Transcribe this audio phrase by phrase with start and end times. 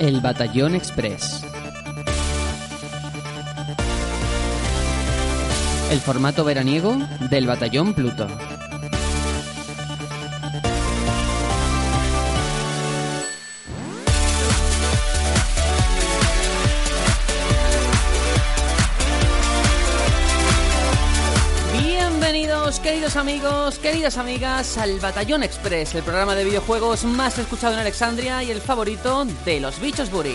[0.00, 1.44] El Batallón Express.
[5.90, 6.96] El formato veraniego
[7.28, 8.26] del Batallón Pluto.
[23.20, 28.50] Amigos, queridas amigas, al Batallón Express, el programa de videojuegos más escuchado en Alexandria y
[28.50, 30.34] el favorito de los bichos Buri.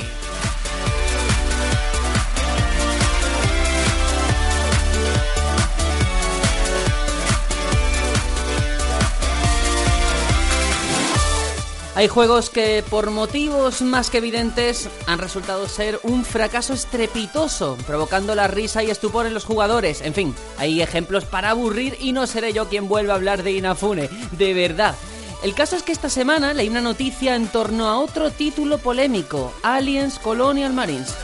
[11.96, 18.36] Hay juegos que por motivos más que evidentes han resultado ser un fracaso estrepitoso, provocando
[18.36, 20.02] la risa y estupor en los jugadores.
[20.02, 23.54] En fin, hay ejemplos para aburrir y no seré yo quien vuelva a hablar de
[23.54, 24.94] Inafune, de verdad.
[25.42, 29.54] El caso es que esta semana leí una noticia en torno a otro título polémico,
[29.64, 31.16] Aliens Colonial Marines.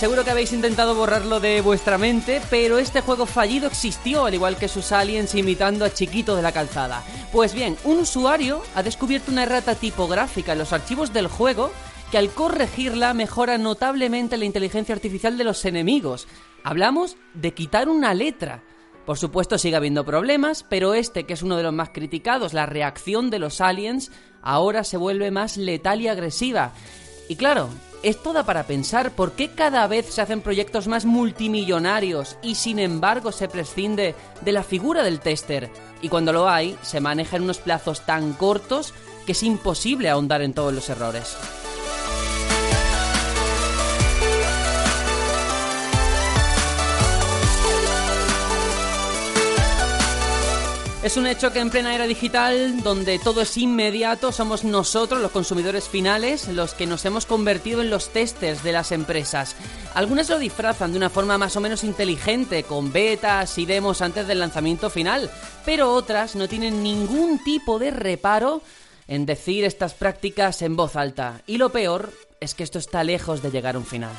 [0.00, 4.56] Seguro que habéis intentado borrarlo de vuestra mente, pero este juego fallido existió, al igual
[4.56, 7.04] que sus aliens imitando a Chiquito de la calzada.
[7.32, 11.70] Pues bien, un usuario ha descubierto una errata tipográfica en los archivos del juego
[12.10, 16.28] que al corregirla mejora notablemente la inteligencia artificial de los enemigos.
[16.64, 18.62] Hablamos de quitar una letra.
[19.04, 22.64] Por supuesto sigue habiendo problemas, pero este, que es uno de los más criticados, la
[22.64, 26.72] reacción de los aliens, ahora se vuelve más letal y agresiva.
[27.28, 27.68] Y claro,
[28.02, 32.78] es toda para pensar por qué cada vez se hacen proyectos más multimillonarios y sin
[32.78, 35.70] embargo se prescinde de la figura del tester.
[36.02, 38.94] Y cuando lo hay, se maneja en unos plazos tan cortos
[39.26, 41.36] que es imposible ahondar en todos los errores.
[51.02, 55.30] Es un hecho que en plena era digital, donde todo es inmediato, somos nosotros, los
[55.30, 59.56] consumidores finales, los que nos hemos convertido en los testers de las empresas.
[59.94, 64.26] Algunas lo disfrazan de una forma más o menos inteligente, con betas y demos antes
[64.26, 65.30] del lanzamiento final,
[65.64, 68.60] pero otras no tienen ningún tipo de reparo
[69.08, 71.40] en decir estas prácticas en voz alta.
[71.46, 74.12] Y lo peor es que esto está lejos de llegar a un final.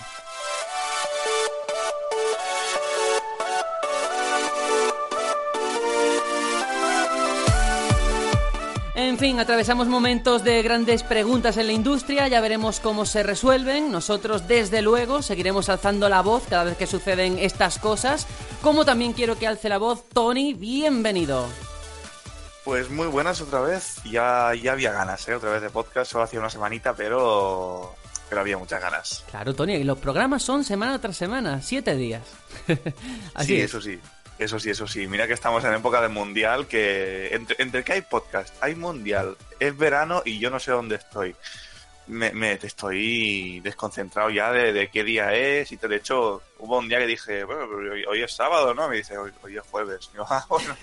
[9.11, 13.91] En fin, atravesamos momentos de grandes preguntas en la industria, ya veremos cómo se resuelven.
[13.91, 18.25] Nosotros, desde luego, seguiremos alzando la voz cada vez que suceden estas cosas.
[18.61, 21.45] Como también quiero que alce la voz Tony, bienvenido.
[22.63, 23.97] Pues muy buenas otra vez.
[24.05, 25.35] Ya, ya había ganas, ¿eh?
[25.35, 27.93] Otra vez de podcast, solo hacía una semanita, pero,
[28.29, 29.25] pero había muchas ganas.
[29.29, 32.23] Claro, Tony, y los programas son semana tras semana, siete días.
[33.33, 33.65] Así sí, es.
[33.65, 33.99] eso sí.
[34.41, 35.07] Eso sí, eso sí.
[35.07, 39.37] Mira que estamos en época de mundial, que entre, entre que hay podcast, hay mundial,
[39.59, 41.35] es verano y yo no sé dónde estoy.
[42.07, 46.97] Me, me estoy desconcentrado ya de, qué día es y de hecho hubo un día
[46.97, 47.67] que dije, bueno,
[48.09, 48.89] hoy, es sábado, ¿no?
[48.89, 50.09] Me dice, hoy, es jueves.
[50.11, 50.75] Y yo, ah, bueno,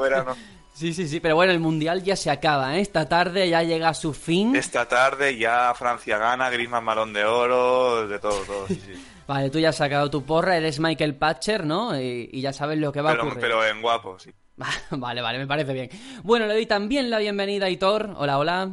[0.00, 0.36] verano.
[0.72, 2.80] Sí, sí, sí, pero bueno, el Mundial ya se acaba, ¿eh?
[2.80, 4.56] Esta tarde ya llega a su fin.
[4.56, 8.94] Esta tarde ya Francia gana, Griezmann Malón de Oro, de todo, todo, sí, sí.
[9.30, 11.96] Vale, tú ya has sacado tu porra, eres Michael Patcher, ¿no?
[11.96, 13.38] Y, ya sabes lo que va a ocurrir.
[13.38, 14.32] Pero en guapo, sí.
[14.90, 15.88] vale, vale, me parece bien.
[16.24, 18.12] Bueno, le doy también la bienvenida a Hitor.
[18.16, 18.72] Hola, hola.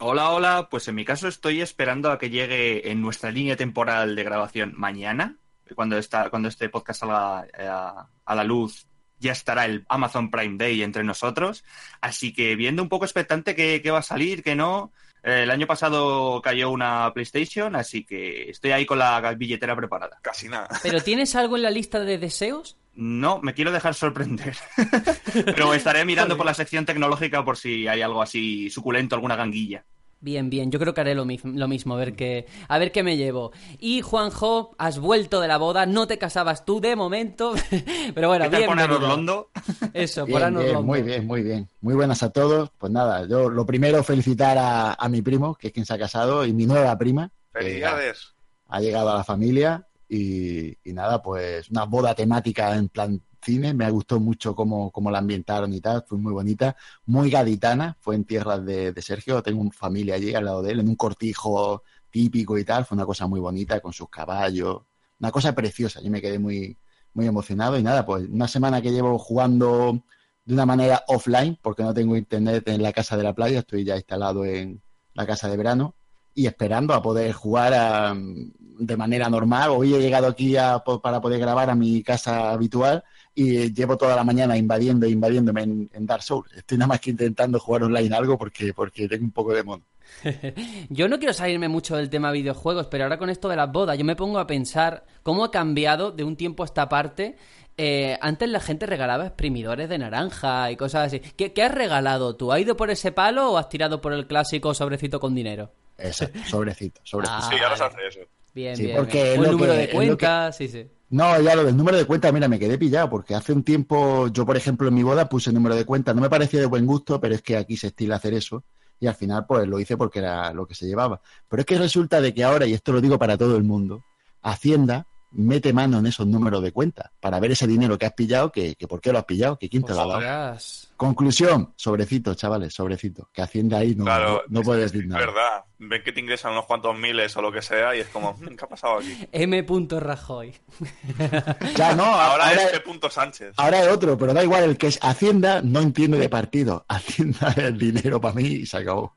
[0.00, 0.68] Hola, hola.
[0.68, 4.74] Pues en mi caso estoy esperando a que llegue en nuestra línea temporal de grabación
[4.76, 5.36] mañana,
[5.76, 8.88] cuando, está, cuando este podcast salga eh, a, la luz
[9.20, 11.62] ya estará el Amazon Prime Day entre nosotros.
[12.00, 14.90] Así que viendo un poco expectante qué, qué va a salir, qué no,
[15.22, 20.18] el año pasado cayó una PlayStation, así que estoy ahí con la billetera preparada.
[20.22, 20.68] Casi nada.
[20.82, 22.76] ¿Pero tienes algo en la lista de deseos?
[22.94, 24.56] No, me quiero dejar sorprender.
[25.34, 29.84] Pero estaré mirando por la sección tecnológica por si hay algo así suculento, alguna ganguilla.
[30.22, 33.02] Bien, bien, yo creo que haré lo, lo, mismo, a ver, qué, a ver qué
[33.02, 33.50] me llevo.
[33.80, 37.54] Y Juanjo, has vuelto de la boda, no te casabas tú de momento,
[38.14, 38.66] pero bueno, bien.
[38.66, 39.50] por Orlando?
[39.92, 41.68] Eso, bien, por Muy bien, muy bien.
[41.80, 42.70] Muy buenas a todos.
[42.78, 45.98] Pues nada, yo lo primero felicitar a, a mi primo, que es quien se ha
[45.98, 47.28] casado, y mi nueva prima.
[47.50, 48.32] Felicidades.
[48.68, 53.74] Ha, llegado a la familia y, y nada, pues una boda temática en plan cine,
[53.74, 58.14] me gustó mucho cómo, cómo la ambientaron y tal, fue muy bonita, muy gaditana, fue
[58.14, 61.82] en tierras de, Sergio, tengo una familia allí al lado de él, en un cortijo
[62.10, 64.82] típico y tal, fue una cosa muy bonita con sus caballos,
[65.18, 66.78] una cosa preciosa, yo me quedé muy,
[67.14, 70.02] muy emocionado y nada, pues una semana que llevo jugando
[70.44, 73.84] de una manera offline, porque no tengo internet en la casa de la playa, estoy
[73.84, 74.82] ya instalado en
[75.14, 75.94] la casa de verano,
[76.34, 79.70] y esperando a poder jugar de manera normal.
[79.70, 80.54] Hoy he llegado aquí
[81.02, 83.04] para poder grabar a mi casa habitual
[83.34, 86.52] y llevo toda la mañana invadiendo e invadiéndome en, Dark Souls.
[86.54, 89.84] Estoy nada más que intentando jugar online algo porque, porque tengo un poco de mono.
[90.90, 93.96] yo no quiero salirme mucho del tema videojuegos, pero ahora con esto de las bodas,
[93.96, 97.36] yo me pongo a pensar cómo ha cambiado de un tiempo a esta parte.
[97.78, 101.20] Eh, antes la gente regalaba exprimidores de naranja y cosas así.
[101.20, 102.52] ¿Qué, ¿Qué, has regalado tú?
[102.52, 105.72] ¿Has ido por ese palo o has tirado por el clásico sobrecito con dinero?
[105.96, 107.40] Ese, sobrecito, sobrecito.
[107.48, 108.20] sí, ahora se hace eso.
[108.54, 108.96] Bien, bien.
[108.96, 110.86] Porque el número de cuentas, sí, sí.
[111.12, 114.28] No, ya lo del número de cuenta, mira, me quedé pillado, porque hace un tiempo,
[114.28, 116.64] yo por ejemplo en mi boda puse el número de cuenta, no me parecía de
[116.64, 118.64] buen gusto, pero es que aquí se estila hacer eso,
[118.98, 121.20] y al final pues lo hice porque era lo que se llevaba.
[121.48, 124.02] Pero es que resulta de que ahora, y esto lo digo para todo el mundo,
[124.40, 128.52] Hacienda mete mano en esos números de cuenta para ver ese dinero que has pillado,
[128.52, 130.58] que, por qué lo has pillado, que quién te lo ha dado.
[130.96, 133.28] Conclusión, sobrecito, chavales, sobrecito.
[133.32, 134.04] Que Hacienda ahí no,
[134.48, 135.26] no, puede decir nada.
[135.26, 135.64] verdad.
[135.78, 138.54] Ven que te ingresan unos cuantos miles o lo que sea y es como, mm,
[138.56, 139.12] ¿qué ha pasado aquí?
[139.32, 139.66] M.
[139.98, 140.54] Rajoy.
[141.76, 143.10] ya no, ahora, es P.
[143.10, 143.54] Sánchez.
[143.56, 146.84] Ahora es otro, pero da igual, el que es Hacienda no entiende de partido.
[146.88, 149.12] Hacienda es el dinero para mí y se acabó.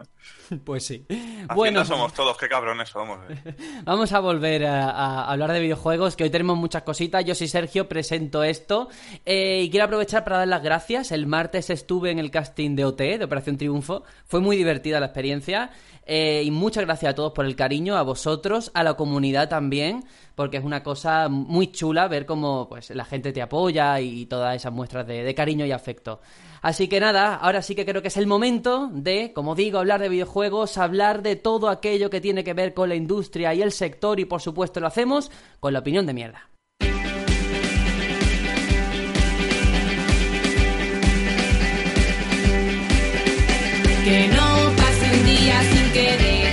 [0.63, 1.05] Pues sí.
[1.53, 3.19] Bueno, somos todos, qué cabrones somos.
[3.29, 3.55] Eh.
[3.83, 7.23] Vamos a volver a, hablar de videojuegos, que hoy tenemos muchas cositas.
[7.25, 8.89] Yo soy Sergio, presento esto.
[9.25, 11.11] Eh, y quiero aprovechar para dar las gracias.
[11.11, 14.03] El martes estuve en el casting de OT, de Operación Triunfo.
[14.25, 15.71] Fue muy divertida la experiencia.
[16.05, 20.05] Eh, y muchas gracias a todos por el cariño, a vosotros, a la comunidad también,
[20.35, 24.55] porque es una cosa muy chula ver cómo pues, la gente te apoya y todas
[24.55, 26.19] esas muestras de cariño y afecto.
[26.65, 30.01] Así que nada, ahora sí que creo que es el momento de, como digo, hablar
[30.01, 33.71] de videojuegos, hablar de todo aquello que tiene que ver con la industria y el
[33.71, 35.29] sector y por supuesto lo hacemos
[35.59, 36.49] con la opinión de mierda.
[44.05, 46.44] Que no pase un sin que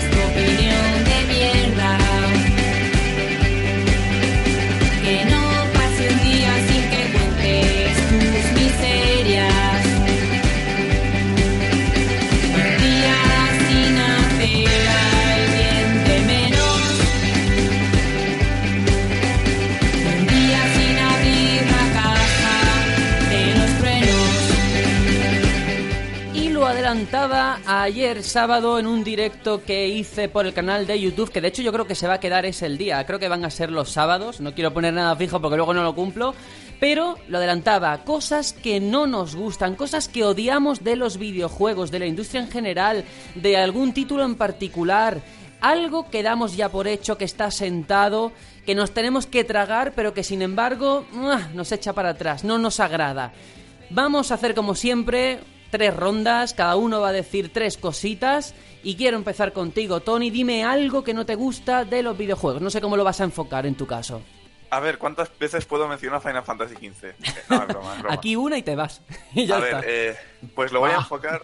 [27.67, 31.62] ayer sábado en un directo que hice por el canal de YouTube, que de hecho
[31.62, 33.71] yo creo que se va a quedar ese el día, creo que van a ser
[33.71, 36.35] los sábados, no quiero poner nada fijo porque luego no lo cumplo,
[36.81, 42.00] pero lo adelantaba, cosas que no nos gustan, cosas que odiamos de los videojuegos, de
[42.00, 43.05] la industria en general,
[43.37, 45.23] de algún título en particular,
[45.62, 48.33] algo que damos ya por hecho que está sentado,
[48.67, 51.06] que nos tenemos que tragar, pero que sin embargo
[51.55, 53.33] nos echa para atrás, no nos agrada.
[53.89, 55.41] Vamos a hacer como siempre
[55.72, 58.54] tres rondas, cada uno va a decir tres cositas
[58.84, 62.69] y quiero empezar contigo, Tony, dime algo que no te gusta de los videojuegos, no
[62.69, 64.22] sé cómo lo vas a enfocar en tu caso.
[64.69, 67.14] A ver, ¿cuántas veces puedo mencionar Final Fantasy XV?
[68.10, 69.00] Aquí una y te vas.
[69.52, 70.16] a ver, eh,
[70.54, 70.98] pues lo voy a ah.
[70.98, 71.42] enfocar,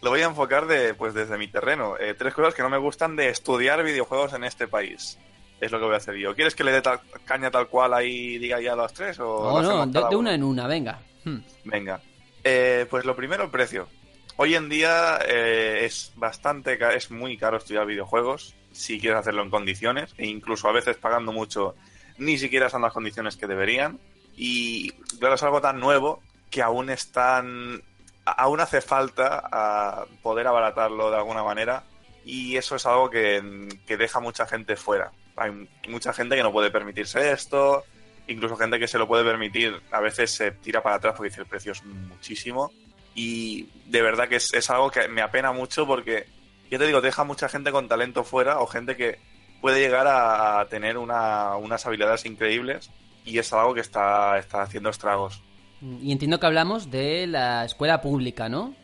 [0.00, 1.94] lo voy a enfocar de, pues desde mi terreno.
[1.98, 5.18] Eh, tres cosas que no me gustan de estudiar videojuegos en este país.
[5.60, 6.34] Es lo que voy a hacer yo.
[6.34, 6.82] ¿Quieres que le dé
[7.24, 9.20] caña tal cual ahí diga ya los tres?
[9.20, 11.00] O no, no, de, una en una, venga.
[11.24, 11.38] Hmm.
[11.64, 12.00] Venga.
[12.44, 13.88] Eh, pues lo primero, el precio.
[14.36, 19.50] Hoy en día eh, es bastante, es muy caro estudiar videojuegos si quieres hacerlo en
[19.50, 21.74] condiciones e incluso a veces pagando mucho
[22.16, 24.00] ni siquiera son las condiciones que deberían.
[24.34, 27.82] Y claro es algo tan nuevo que aún están
[28.24, 31.84] aún hace falta a poder abaratarlo de alguna manera.
[32.24, 35.12] Y eso es algo que, que deja mucha gente fuera.
[35.36, 37.84] Hay mucha gente que no puede permitirse esto
[38.28, 41.40] incluso gente que se lo puede permitir, a veces se tira para atrás porque dice
[41.40, 42.70] el precio es muchísimo.
[43.14, 46.26] Y de verdad que es, algo que me apena mucho porque,
[46.70, 49.18] ya te digo, deja mucha gente con talento fuera o gente que
[49.60, 52.90] puede llegar a tener unas habilidades increíbles
[53.24, 55.42] y es algo que está, está haciendo estragos.
[55.80, 58.74] Y entiendo que hablamos de la escuela pública, ¿no?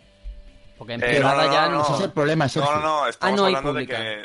[0.76, 2.47] Porque en eh, ya no, no, es el problema.
[2.54, 4.25] No, no, no, estamos hablando de que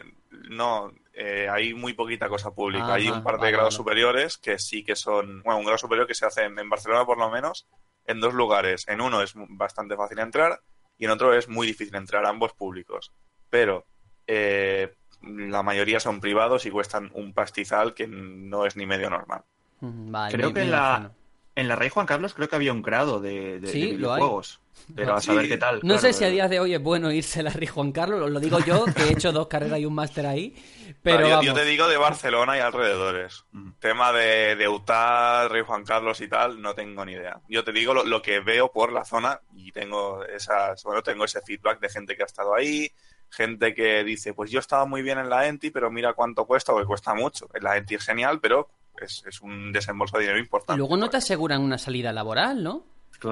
[0.50, 2.96] no, eh, hay muy poquita cosa pública.
[2.96, 6.16] hay un par de grados superiores que sí que son, bueno, un grado superior que
[6.16, 7.68] se hace en, Barcelona por lo menos,
[8.06, 8.88] en dos lugares.
[8.88, 10.62] En uno es bastante fácil entrar
[10.98, 13.14] y en otro es muy difícil entrar, ambos públicos.
[13.50, 13.86] Pero
[14.26, 19.44] eh, la mayoría son privados y cuestan un pastizal que no es ni medio normal.
[20.32, 21.12] Creo que en la,
[21.56, 24.60] en la Rey Juan Carlos creo que había un grado de, de, videojuegos.
[24.96, 25.80] Pero a saber qué tal.
[25.84, 28.30] No sé si a día de hoy es bueno irse a la Rey Juan Carlos,
[28.30, 30.56] lo digo yo, que he hecho dos carreras y un máster ahí.
[31.02, 33.46] Pero yo, te digo de Barcelona y alrededores.
[33.52, 33.72] Mm.
[33.80, 37.40] Tema de, de UTAR, Rey Juan Carlos y tal, no tengo ni idea.
[37.48, 41.42] Yo te digo lo, que veo por la zona y tengo esas, bueno, tengo ese
[41.42, 42.92] feedback de gente que ha estado ahí,
[43.30, 46.72] gente que dice, pues yo estaba muy bien en la Enti, pero mira cuánto cuesta,
[46.72, 47.50] porque cuesta mucho.
[47.54, 48.70] En la Enti es genial, pero
[49.02, 50.78] es, es un desembolso de dinero importante.
[50.78, 52.86] Y luego no te aseguran una salida laboral, ¿no?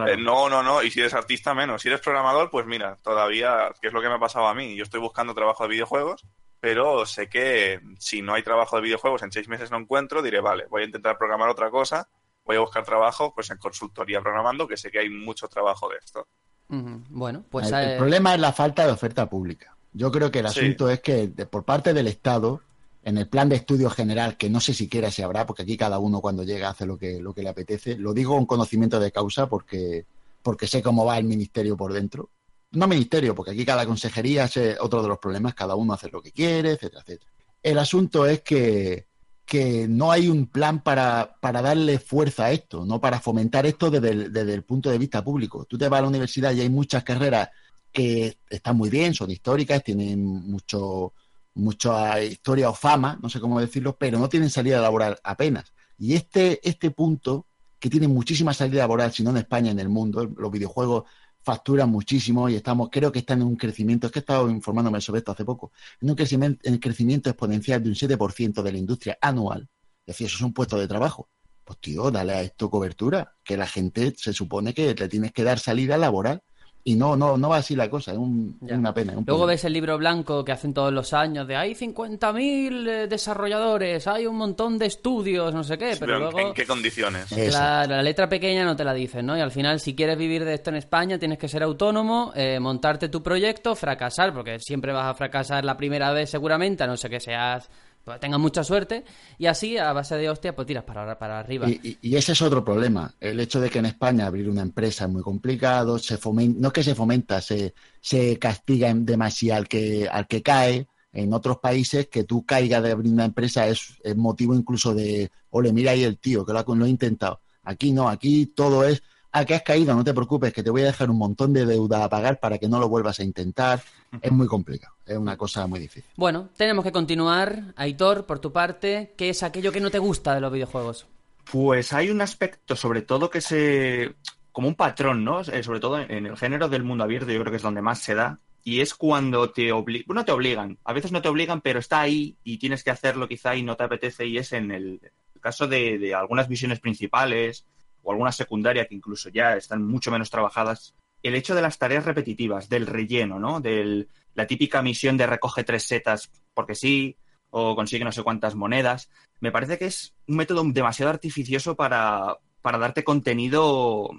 [0.08, 0.82] Eh, no, no, no.
[0.82, 1.82] Y si eres artista, menos.
[1.82, 4.76] Si eres programador, pues mira, todavía, ¿qué es lo que me ha pasado a mí?
[4.76, 6.26] Yo estoy buscando trabajo de videojuegos,
[6.60, 10.40] pero sé que si no hay trabajo de videojuegos en seis meses no encuentro, diré,
[10.40, 12.08] vale, voy a intentar programar otra cosa,
[12.46, 15.98] voy a buscar trabajo pues en consultoría programando, que sé que hay mucho trabajo de
[15.98, 16.28] esto.
[16.70, 17.70] Bueno, pues...
[17.70, 19.76] El, el, problema es la falta de oferta pública.
[19.92, 22.62] Yo creo que el asunto es que de, por parte del Estado,
[23.04, 26.00] en el plan de estudio general, que no sé siquiera si habrá, porque aquí cada
[26.00, 29.12] uno cuando llega hace lo que, lo que le apetece, lo digo con conocimiento de
[29.12, 30.06] causa porque,
[30.44, 32.30] porque sé cómo va el ministerio por dentro.
[32.72, 36.22] No ministerio, porque aquí cada consejería es otro de los problemas, cada uno hace lo
[36.22, 37.32] que quiere, etcétera, etcétera.
[37.64, 39.08] El asunto es que,
[39.46, 43.92] que no hay un plan para, para, darle fuerza a esto, no para fomentar esto
[43.92, 45.66] desde desde el punto de vista público.
[45.66, 47.50] Tú te vas a la universidad y hay muchas carreras
[47.92, 51.14] que están muy bien, son históricas, tienen mucho,
[51.54, 55.74] mucha historia o fama, no sé cómo decirlo, pero no tienen salida laboral apenas.
[55.98, 57.48] Y este, este punto,
[57.80, 61.04] que tiene muchísima salida laboral, si no en España, en el mundo, los videojuegos
[61.44, 65.02] facturan muchísimo y estamos, creo que están en un crecimiento, es que he estado informándome
[65.02, 68.78] sobre esto hace poco, en un crecimiento, en crecimiento exponencial de un 7% de la
[68.78, 69.68] industria anual.
[70.06, 71.30] Es decir, eso es un puesto de trabajo.
[71.64, 75.44] Pues tío, dale a esto cobertura, que la gente se supone que le tienes que
[75.44, 76.44] dar salida laboral
[76.84, 79.12] y no, no, no va así la cosa, es, un, una pena.
[79.12, 79.46] Un Luego problema.
[79.48, 84.26] ves el libro blanco que hacen todos los años de hay 50.000 eh, desarrolladores, hay
[84.26, 87.32] un montón de estudios, no sé qué, Sí, pero, pero ¿en- luego ¿En qué condiciones?
[87.32, 89.38] La letra pequeña no te la dicen, ¿no?
[89.38, 92.60] Y al final, si quieres vivir de esto en España, tienes que ser autónomo, eh,
[92.60, 96.98] montarte tu proyecto, fracasar, porque siempre vas a fracasar la primera vez seguramente, a no
[96.98, 97.70] ser que seas
[98.04, 99.04] pues, tengas mucha suerte,
[99.38, 101.70] y así, a base de hostia, pues tiras para, para arriba.
[101.70, 103.14] Y, ese es otro problema.
[103.20, 106.68] El hecho de que en España abrir una empresa es muy complicado, se fomen- no
[106.70, 110.88] es que se fomenta, se, se castiga demasiado al que, al que cae.
[111.14, 115.30] En otros países, que tú caigas de abrir una empresa es, es motivo incluso de,
[115.50, 117.42] ole, mira ahí el tío, que lo ha, lo ha intentado.
[117.64, 120.82] Aquí no, aquí todo es, ah, que has caído, no te preocupes, que te voy
[120.82, 123.82] a dejar un montón de deuda a pagar para que no lo vuelvas a intentar.
[124.22, 126.04] Es muy complicado, es una cosa muy difícil.
[126.16, 127.74] Bueno, tenemos que continuar.
[127.76, 131.08] Aitor, por tu parte, ¿qué es aquello que no te gusta de los videojuegos?
[131.52, 134.16] Pues hay un aspecto, sobre todo, que se.
[134.52, 135.42] como un patrón, ¿no?
[135.42, 138.00] Eh, sobre todo en el género del mundo abierto, yo creo que es donde más
[138.00, 138.40] se da.
[138.64, 140.16] Y es cuando te obligan.
[140.16, 140.78] No te obligan.
[140.84, 143.76] A veces no te obligan, pero está ahí y tienes que hacerlo quizá y no
[143.76, 144.28] te apetece.
[144.28, 145.02] Y es en el
[145.40, 147.66] caso de, de algunas misiones principales
[148.04, 150.94] o algunas secundarias que incluso ya están mucho menos trabajadas.
[151.24, 153.60] El hecho de las tareas repetitivas, del relleno, ¿no?
[153.62, 157.16] De la típica misión de recoge tres setas porque sí,
[157.50, 159.10] o consigue no sé cuántas monedas
[159.42, 164.10] me parece que es un método demasiado artificioso para, para darte contenido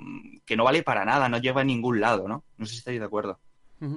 [0.44, 2.44] que no vale para nada, no lleva a ningún lado, ¿no?
[2.58, 3.38] No sé si estáis de acuerdo.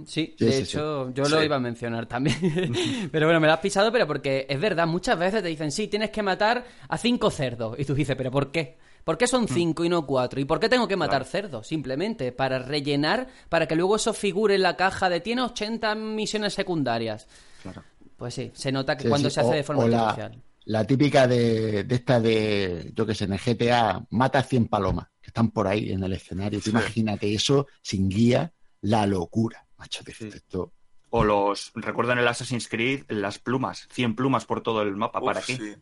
[0.05, 1.45] Sí, Sí, de sí, hecho, yo lo Sí.
[1.45, 2.35] iba a mencionar también.
[3.11, 5.87] pero bueno, me lo has pisado, pero porque es verdad, muchas veces te dicen, sí,
[5.87, 7.77] tienes que matar a cinco cerdos.
[7.79, 8.77] Y tú dices, ¿pero por qué?
[9.05, 10.39] ¿Por qué son cinco y no cuatro?
[10.41, 11.67] ¿Y por qué tengo que matar cerdos?
[11.67, 16.53] Simplemente para rellenar, para que luego eso figure en la caja de tiene 80 misiones
[16.55, 17.27] secundarias.
[17.61, 17.83] Claro.
[18.17, 19.35] Pues sí, se nota que Sí, cuando sí.
[19.35, 20.41] se hace O- de forma la- artificial.
[20.67, 25.09] La típica de, de esta de, yo que sé, en el GTA, mata 100 palomas,
[25.21, 26.57] que están por ahí en el escenario.
[26.57, 26.69] Tú Sí.
[26.71, 29.67] imagínate eso sin guía, la locura.
[29.77, 30.29] Macho, Sí.
[30.33, 30.71] esto,
[31.11, 35.21] O los, recuerdo en el Assassin's Creed, las plumas, 100 plumas por todo el mapa,
[35.21, 35.77] ¿para Uf, qué?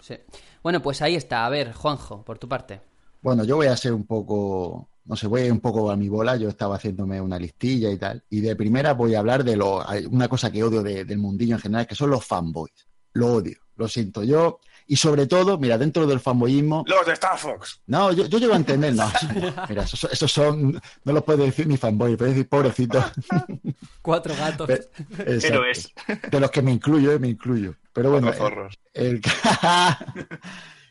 [0.00, 0.14] sí.
[0.62, 1.44] Bueno, pues ahí está.
[1.46, 2.80] A ver, Juanjo, por tu parte.
[3.20, 5.96] Bueno, yo voy a ser un poco, no sé, voy a ir un poco a
[5.96, 6.36] mi bola.
[6.36, 8.22] Yo estaba haciéndome una listilla y tal.
[8.30, 11.56] Y de primera voy a hablar de lo, una cosa que odio de- del mundillo
[11.56, 12.86] en general, que son los fanboys.
[13.14, 14.60] Lo odio, lo siento yo.
[14.92, 17.80] Y sobre todo, mira, dentro del fanboyismo, Los de Star Fox.
[17.86, 19.10] no, yo, yo llego a entender, no.
[19.70, 23.02] Mira, esos, esos son, no los puede decir ni fanboy, puede decir pobrecitos.
[24.02, 24.68] Cuatro gatos.
[24.68, 25.46] Exacto.
[25.46, 25.94] Héroes.
[26.30, 27.74] De los que me incluyo, eh, me incluyo.
[27.94, 28.78] Pero bueno, zorros.
[28.92, 29.22] el,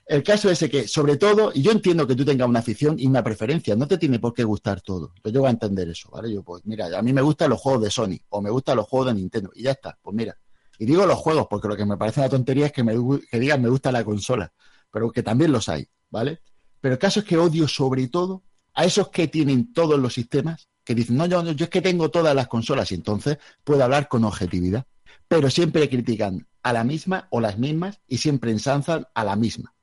[0.07, 3.05] el caso es que, sobre todo, y yo entiendo que tú tengas una afición y
[3.05, 5.13] una preferencia, no te tiene por qué gustar todo.
[5.23, 6.33] Yo llego a entender eso, ¿vale?
[6.33, 8.87] Yo, pues, mira, a mí me gustan los juegos de Sony o me gustan los
[8.87, 10.35] juegos de Nintendo y ya está, pues mira.
[10.81, 12.95] Y digo los juegos porque lo que me parece una tontería es que, me,
[13.29, 14.51] que digan me gusta la consola,
[14.89, 16.41] pero que también los hay, ¿vale?
[16.79, 20.69] Pero el caso es que odio sobre todo a esos que tienen todos los sistemas,
[20.83, 24.07] que dicen, no, yo, yo es que tengo todas las consolas y entonces puedo hablar
[24.07, 24.85] con objetividad
[25.31, 29.73] pero siempre critican a la misma o las mismas y siempre ensanzan a la misma.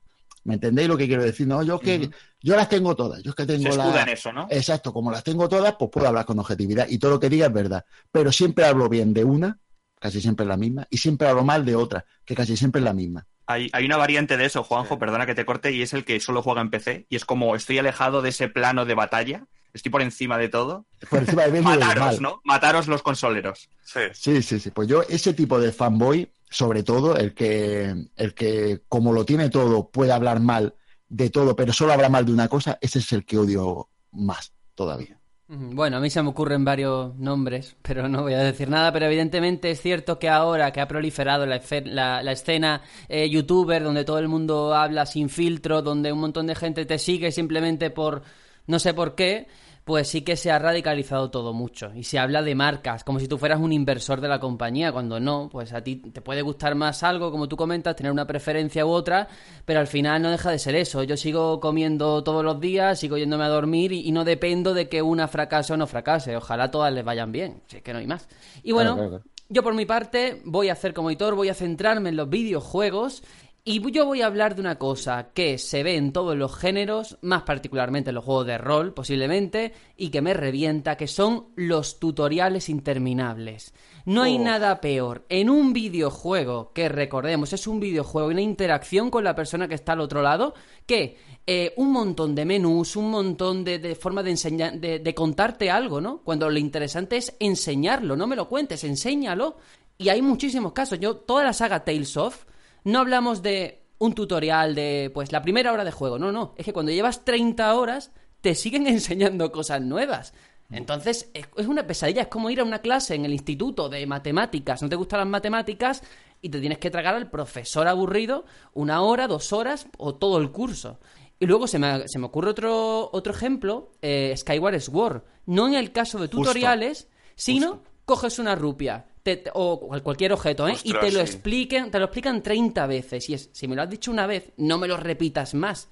[0.45, 1.47] ¿Me entendéis lo que quiero decir?
[1.47, 2.11] No, yo que
[2.43, 4.47] yo las tengo todas, yo es que Se tengo escuda la en eso, ¿no?
[4.51, 7.47] Exacto, como las tengo todas, pues puedo hablar con objetividad y todo lo que diga
[7.47, 9.59] es verdad, pero siempre hablo bien de una,
[10.01, 12.85] casi siempre es la misma, y siempre hablo mal de otra, que casi siempre es
[12.85, 13.27] la misma.
[13.47, 16.21] Hay, hay una variante de eso, Juanjo, perdona que te corte, y es el que
[16.21, 19.91] solo juega en PC, y es como estoy alejado de ese plano de batalla, estoy
[19.91, 20.87] por encima de todo.
[21.09, 22.23] Por encima del Mataros, mal.
[22.23, 22.41] ¿no?
[22.45, 23.69] Mataros los consoleros.
[23.83, 24.01] Sí.
[24.13, 24.71] Sí, sí, sí.
[24.71, 29.51] Pues yo, ese tipo de fanboy, sobre todo, el que, el que como lo tiene
[29.51, 30.75] todo, puede hablar mal
[31.09, 34.53] de todo, pero solo habla mal de una cosa, ese es el que odio más
[34.75, 35.18] todavía.
[35.51, 38.93] Bueno, a mí se me ocurren varios nombres, pero no voy a decir nada.
[38.93, 44.05] Pero evidentemente es cierto que ahora que ha proliferado la- la escena eh, youtuber, donde
[44.05, 48.23] todo el mundo habla sin filtro, donde un montón de gente te sigue simplemente por
[48.67, 49.47] no sé por qué,
[49.89, 51.91] pues sí que se ha radicalizado todo mucho.
[51.95, 55.19] Y se habla de marcas, como si tú fueras un inversor de la compañía, cuando
[55.19, 58.85] no, pues a ti te puede gustar más algo, como tú comentas, tener una preferencia
[58.85, 59.29] u otra,
[59.65, 61.05] pero al final no deja de ser eso.
[61.05, 64.91] Yo sigo comiendo todos los días, sigo yéndome a dormir y, y no dependo de
[64.91, 66.37] que una fracase o no fracase.
[66.37, 68.29] Ojalá todas les vayan bien, si es que no hay más.
[68.63, 69.35] Y bueno, Claro, claro, claro.
[69.49, 73.23] yo por mi parte voy a hacer como editor, voy a centrarme en los videojuegos
[73.71, 77.19] y yo voy a hablar de una cosa que se ve en todos los géneros,
[77.21, 82.01] más particularmente en los juegos de rol posiblemente, y que me revienta, que son los
[82.01, 83.75] tutoriales interminables.
[84.07, 84.43] No hay Oh.
[84.43, 89.69] nada peor en un videojuego, que recordemos, es un videojuego, una interacción con la persona
[89.69, 90.55] que está al otro lado,
[90.87, 95.15] que eh, un montón de menús, un montón de, de formas de enseñar, de, de
[95.15, 96.23] contarte algo, ¿no?
[96.25, 99.59] Cuando lo interesante es enseñarlo, no me lo cuentes, enséñalo.
[99.99, 100.99] Y hay muchísimos casos.
[101.01, 102.45] Yo, toda la saga Tales of,
[102.89, 106.19] no hablamos de un tutorial de, pues, la primera hora de juego.
[106.19, 106.55] No, no.
[106.57, 110.33] Es que cuando llevas 30 horas, te siguen enseñando cosas nuevas.
[110.71, 112.23] Entonces, es una pesadilla.
[112.23, 114.83] Es como ir a una clase en el instituto de matemáticas.
[114.83, 116.03] No te gustan las matemáticas
[116.41, 120.51] y te tienes que tragar al profesor aburrido una hora, dos horas o todo el
[120.51, 120.99] curso.
[121.41, 125.23] Y luego se me, se me ocurre otro, otro ejemplo, eh, Skyward Sword.
[125.47, 130.33] No en el caso de tutoriales, sino coges una rupia te- te- o cual- cualquier
[130.33, 130.77] objeto, ¿eh?
[130.85, 131.33] y te lo sí.
[131.33, 133.29] expliquen, te lo explican 30 veces.
[133.29, 135.89] Y es, si me lo has dicho una vez, no me lo repitas más.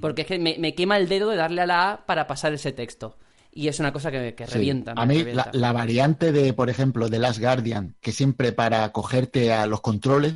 [0.00, 2.52] Porque es que me, me quema el dedo de darle a la A para pasar
[2.52, 3.16] ese texto.
[3.52, 4.54] Y es una cosa que, que Sí.
[4.54, 4.92] revienta.
[4.96, 5.50] A mí, revienta.
[5.52, 9.80] la, la variante de, por ejemplo, de Last Guardian, que siempre para cogerte a los
[9.80, 10.34] controles,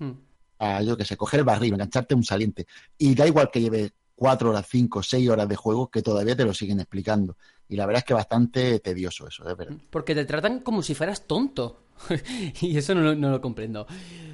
[0.00, 0.10] Hmm.
[0.58, 2.66] a yo que sé, coger el barril, engancharte un saliente,
[2.98, 6.44] y da igual que lleve cuatro horas, cinco, seis horas de juego, que todavía te
[6.44, 7.36] lo siguen explicando.
[7.68, 9.76] Y la verdad es que bastante tedioso eso, es verdad.
[9.90, 11.82] Porque te tratan como si fueras tonto.
[12.60, 13.86] y eso no, lo- no lo comprendo.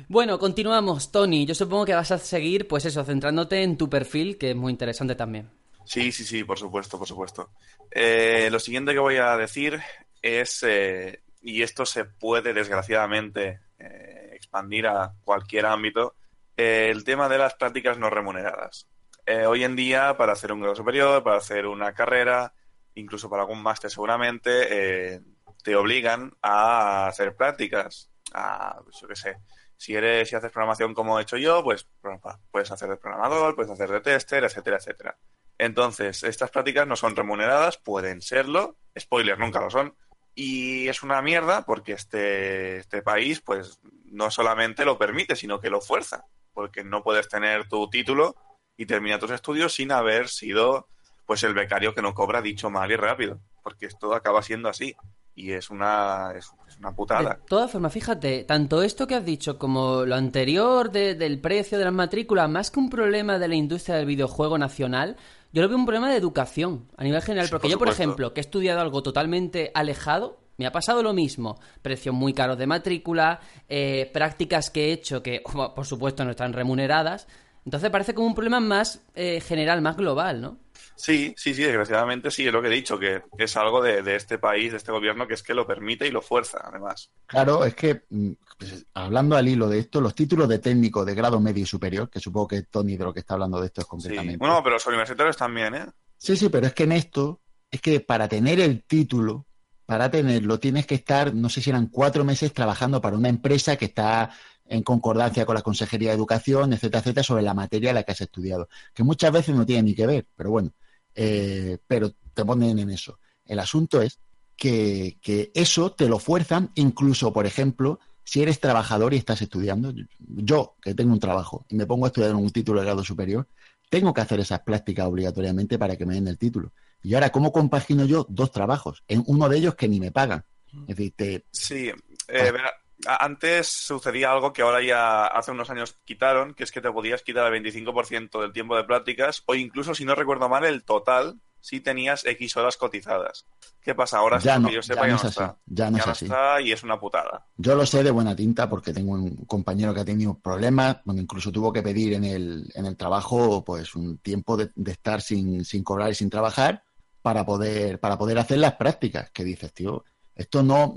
[0.08, 1.46] Bueno, continuamos, Tony.
[1.46, 4.70] Yo supongo que vas a seguir, pues eso, centrándote en tu perfil, que es muy
[4.72, 5.48] interesante también.
[5.84, 7.50] Sí, sí, sí, por supuesto, por supuesto.
[7.90, 9.80] Eh, lo siguiente que voy a decir
[10.20, 16.14] es, eh, y esto se puede desgraciadamente eh, expandir a cualquier ámbito,
[16.56, 18.86] eh, el tema de las prácticas no remuneradas.
[19.26, 22.52] Eh, hoy en día, para hacer un grado superior, para hacer una carrera,
[22.94, 25.20] incluso para algún máster seguramente, eh,
[25.62, 28.11] te obligan a hacer prácticas.
[28.35, 29.37] A, pues, yo qué sé,
[29.76, 33.55] si eres, si haces programación como he hecho yo, pues pro- puedes hacer de programador,
[33.55, 35.18] puedes hacer de tester, etcétera, etcétera.
[35.59, 39.94] Entonces, estas prácticas no son remuneradas, pueden serlo, spoiler, nunca lo son,
[40.35, 45.70] y es una mierda porque este, este país, pues, no solamente lo permite, sino que
[45.70, 46.24] lo fuerza,
[46.55, 48.35] porque no puedes tener tu título
[48.76, 50.88] y terminar tus estudios sin haber sido,
[51.26, 54.94] pues, el becario que no cobra dicho mal y rápido, porque esto acaba siendo así,
[55.35, 57.35] y es una, es, una putada.
[57.35, 61.78] De todas formas, fíjate, tanto esto que has dicho como lo anterior de- del precio
[61.78, 65.16] de las matrículas, más que un problema de la industria del videojuego nacional,
[65.52, 67.48] yo lo veo un problema de educación a nivel general.
[67.50, 71.12] Porque por yo, por ejemplo, que he estudiado algo totalmente alejado, me ha pasado lo
[71.14, 71.58] mismo.
[71.80, 75.42] Precios muy caros de matrícula, eh, prácticas que he hecho que,
[75.74, 77.26] por supuesto, no están remuneradas.
[77.64, 80.58] Entonces parece como un problema más eh, general, más global, ¿no?
[80.96, 84.16] Sí, sí, sí, desgraciadamente sí, es lo que he dicho, que es algo de, de
[84.16, 87.11] este país, de este gobierno, que es que lo permite y lo fuerza, además.
[87.26, 91.14] Claro, es que, mm, pues, hablando al hilo de esto, los títulos de técnico de
[91.14, 93.81] grado medio y superior, que supongo que Tony de lo que está hablando de esto
[93.81, 93.90] es Sí.
[93.90, 94.37] completamente.
[94.37, 95.87] Bueno, pero los universitarios también, ¿eh?
[96.16, 99.46] Sí, sí, pero es que en esto, es que para tener el título,
[99.87, 103.76] para tenerlo, tienes que estar, no sé si eran cuatro meses trabajando para una empresa
[103.76, 104.31] que está
[104.66, 108.12] en concordancia con la Consejería de Educación, etcétera, etcétera, sobre la materia en la que
[108.12, 110.72] has estudiado, que muchas veces no tiene ni que ver, pero bueno,
[111.14, 113.18] eh, pero te ponen en eso.
[113.44, 114.18] El asunto es
[114.57, 119.92] que, que eso te lo fuerzan, incluso, por ejemplo, si eres trabajador y estás estudiando,
[120.18, 123.46] yo que tengo un trabajo y me pongo a estudiar un título de grado superior,
[123.90, 126.72] tengo que hacer esas prácticas obligatoriamente para que me den el título.
[127.03, 129.03] Y ahora, ¿cómo compagino yo dos trabajos?
[129.09, 130.44] En uno de ellos que ni me pagan.
[130.87, 135.70] Es decir, te- Sí, eh, verá, a- antes sucedía algo que ahora ya hace unos
[135.70, 139.54] años quitaron, que es que te podías quitar el 25% del tiempo de prácticas o
[139.54, 143.46] incluso, si no recuerdo mal, el total si tenías X horas cotizadas.
[143.80, 144.18] ¿Qué pasa?
[144.18, 146.24] Ahora, Ya que no, yo sepa, ya ya no así, ya no es así.
[146.26, 147.46] está y es una putada.
[147.56, 151.20] yo lo sé de buena tinta porque tengo un compañero que ha tenido problemas, bueno,
[151.20, 155.20] incluso tuvo que pedir en el, en el trabajo pues un tiempo de, de estar
[155.20, 156.82] sin, sin cobrar y sin trabajar
[157.22, 159.30] para poder, para poder hacer las prácticas.
[159.30, 160.94] Que dices, tío, esto no,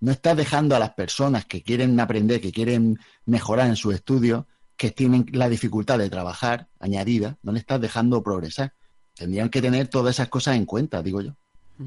[0.00, 4.44] no estás dejando a las personas que quieren aprender, que quieren mejorar en sus estudios,
[4.76, 8.72] que tienen la dificultad de trabajar añadida, no le estás dejando progresar.
[9.14, 11.32] Tendrían que tener todas esas cosas en cuenta, digo yo.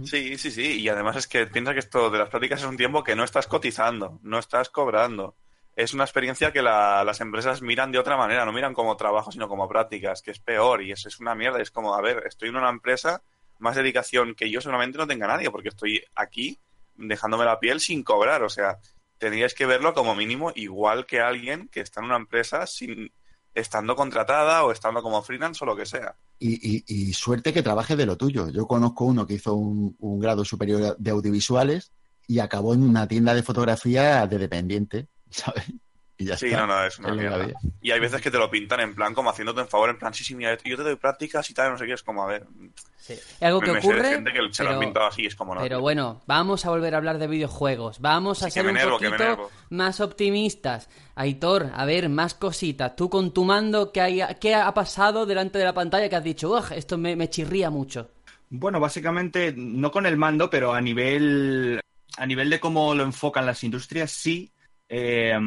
[0.05, 0.79] Sí, sí, sí.
[0.79, 3.23] Y además es que piensa que esto de las prácticas es un tiempo que no
[3.23, 5.35] estás cotizando, no estás cobrando.
[5.75, 9.47] Es una experiencia que las empresas miran de otra manera, no miran como trabajo, sino
[9.47, 11.59] como prácticas, que es peor y eso es una mierda.
[11.59, 13.23] Es como, a ver, estoy en una empresa,
[13.57, 16.59] más dedicación que yo seguramente no tenga nadie, porque estoy aquí
[16.95, 18.43] dejándome la piel sin cobrar.
[18.43, 18.79] O sea,
[19.17, 23.11] tendríais que verlo como mínimo igual que alguien que está en una empresa sin
[23.55, 26.15] estando contratada o estando como freelance o lo que sea.
[26.39, 28.49] Y, suerte que trabaje de lo tuyo.
[28.49, 31.91] Yo conozco uno que hizo un, grado superior de audiovisuales
[32.27, 35.65] y acabó en una tienda de fotografía de dependiente, ¿sabes?
[36.17, 37.47] Y ya sí, no, no, es una mierda.
[37.81, 40.13] Y hay veces que te lo pintan en plan como haciéndote un favor, en plan,
[40.13, 42.27] sí, sí, mira, yo te doy prácticas y tal, no sé qué, es como, a
[42.27, 42.45] ver...
[42.97, 43.13] Sí.
[43.13, 45.81] Es algo que ocurre, gente que se pero, lo pintado así, es como, no, pero
[45.81, 50.87] bueno, vamos a volver a hablar de videojuegos, vamos a ser un poquito más optimistas.
[51.15, 52.95] Aitor, a ver, más cositas.
[52.95, 56.57] Tú con tu mando, ¿qué, qué ha pasado delante de la pantalla que has dicho,
[56.71, 58.09] esto me, me chirría mucho?
[58.49, 61.81] Bueno, básicamente, no con el mando, pero a nivel,
[62.17, 64.51] a nivel de cómo lo enfocan las industrias, sí.
[64.87, 65.37] Eh,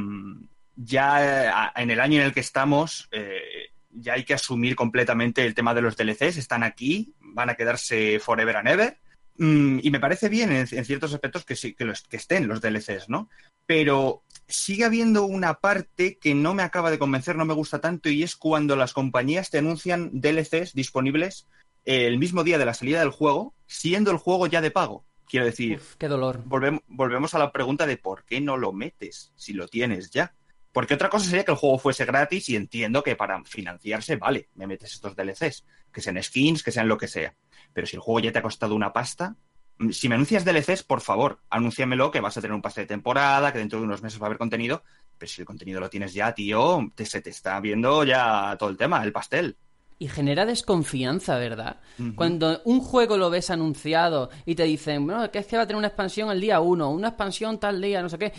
[0.77, 5.55] ya en el año en el que estamos, eh, ya hay que asumir completamente el
[5.55, 6.37] tema de los DLCs.
[6.37, 8.99] Están aquí, van a quedarse forever and ever.
[9.39, 12.61] Mm, y me parece bien en, ciertos aspectos que sí, que, los, que estén los
[12.61, 13.29] DLCs, ¿no?
[13.67, 18.09] Pero sigue habiendo una parte que no me acaba de convencer, no me gusta tanto,
[18.09, 21.47] y es cuando las compañías te anuncian DLCs disponibles
[21.85, 25.05] el mismo día de la salida del juego, siendo el juego ya de pago.
[25.29, 26.43] Quiero decir, qué dolor.
[26.47, 30.35] volvemos a la pregunta de por qué no lo metes si lo tienes ya.
[30.77, 34.51] Porque otra cosa sería que el juego fuese gratis y entiendo que para financiarse, vale,
[34.57, 37.35] me metes estos DLCs, que sean skins, que sean lo que sea.
[37.73, 39.37] Pero si el juego ya te ha costado una pasta,
[39.79, 42.89] mm, si me anuncias DLCs, por favor, anúnciamelo que vas a tener un pase de
[42.89, 44.83] temporada, que dentro de unos meses va a haber contenido.
[45.17, 48.69] Pero si el contenido lo tienes ya, tío, te, se te está viendo ya todo
[48.69, 49.57] el tema, el pastel.
[49.99, 51.81] Y genera desconfianza, ¿verdad?
[52.17, 55.67] Cuando un juego lo ves anunciado y te dicen, bueno, que es que va a
[55.67, 58.35] tener una expansión el día 1, una expansión tal día, no sé qué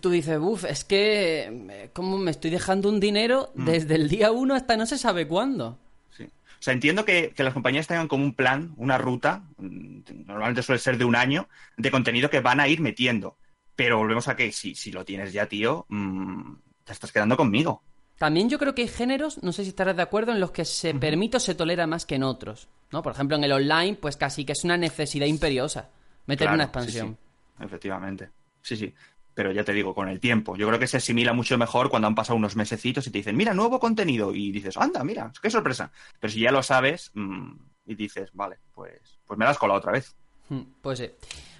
[0.00, 3.64] tú dices, uff, es que eh, como me estoy dejando un dinero mm.
[3.64, 5.78] desde el día uno hasta no se sabe cuándo.
[6.16, 6.24] Sí.
[6.24, 10.78] O sea, entiendo que, las compañías tengan como un plan, una ruta, mm, normalmente suele
[10.78, 13.36] ser de un año, de contenido que van a ir metiendo.
[13.74, 17.82] Pero volvemos a que si, si lo tienes ya, tío, mm, te estás quedando conmigo.
[18.18, 20.64] También yo creo que hay géneros, no sé si estarás de acuerdo, en los que
[20.64, 22.68] se permite o se tolera más que en otros.
[22.90, 23.02] ¿no?
[23.02, 25.90] Por ejemplo, en el online, pues casi que es una necesidad imperiosa
[26.24, 27.18] meter una expansión.
[27.60, 28.30] Efectivamente.
[28.62, 28.94] Sí, sí
[29.36, 30.56] pero ya te digo, con el tiempo.
[30.56, 33.36] Yo creo que se asimila mucho mejor cuando han pasado unos mesecitos y te dicen,
[33.36, 35.92] mira, nuevo contenido, y dices, anda, mira, qué sorpresa.
[36.18, 37.52] Pero si ya lo sabes mm,
[37.84, 40.16] y dices, vale, pues, pues me la has colado otra vez.
[40.48, 41.10] Hmm, pues sí.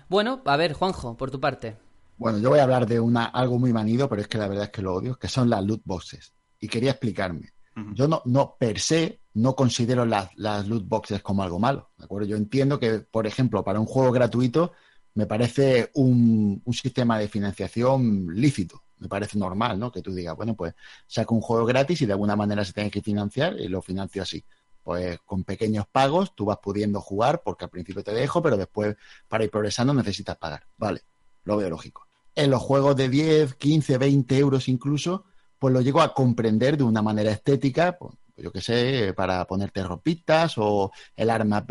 [0.08, 1.76] Bueno, a ver, Juanjo, por tu parte.
[2.16, 4.64] Bueno, yo voy a hablar de una, algo muy manido, pero es que la verdad
[4.64, 6.32] es que lo odio, que son las loot boxes.
[6.58, 7.52] Y quería explicarme.
[7.92, 11.90] Yo no, no, per se, no considero las, las loot boxes como algo malo.
[11.98, 12.26] ¿De acuerdo?
[12.26, 14.72] Yo entiendo que, por ejemplo, para un juego gratuito
[15.16, 18.82] me parece un, sistema de financiación lícito.
[18.98, 19.90] Me parece normal, ¿no?
[19.90, 20.74] Que tú digas, bueno, pues
[21.06, 24.22] saco un juego gratis y de alguna manera se tiene que financiar y lo financio
[24.22, 24.44] así.
[24.82, 28.94] Pues con pequeños pagos tú vas pudiendo jugar porque al principio te dejo, pero después
[29.26, 30.66] para ir progresando necesitas pagar.
[30.76, 31.02] Vale,
[31.44, 32.06] lo veo lógico.
[32.34, 35.24] En los juegos de 10, 15, 20 euros incluso,
[35.58, 39.82] pues lo llego a comprender de una manera estética, pues, yo qué sé, para ponerte
[39.82, 41.66] ropitas o el arma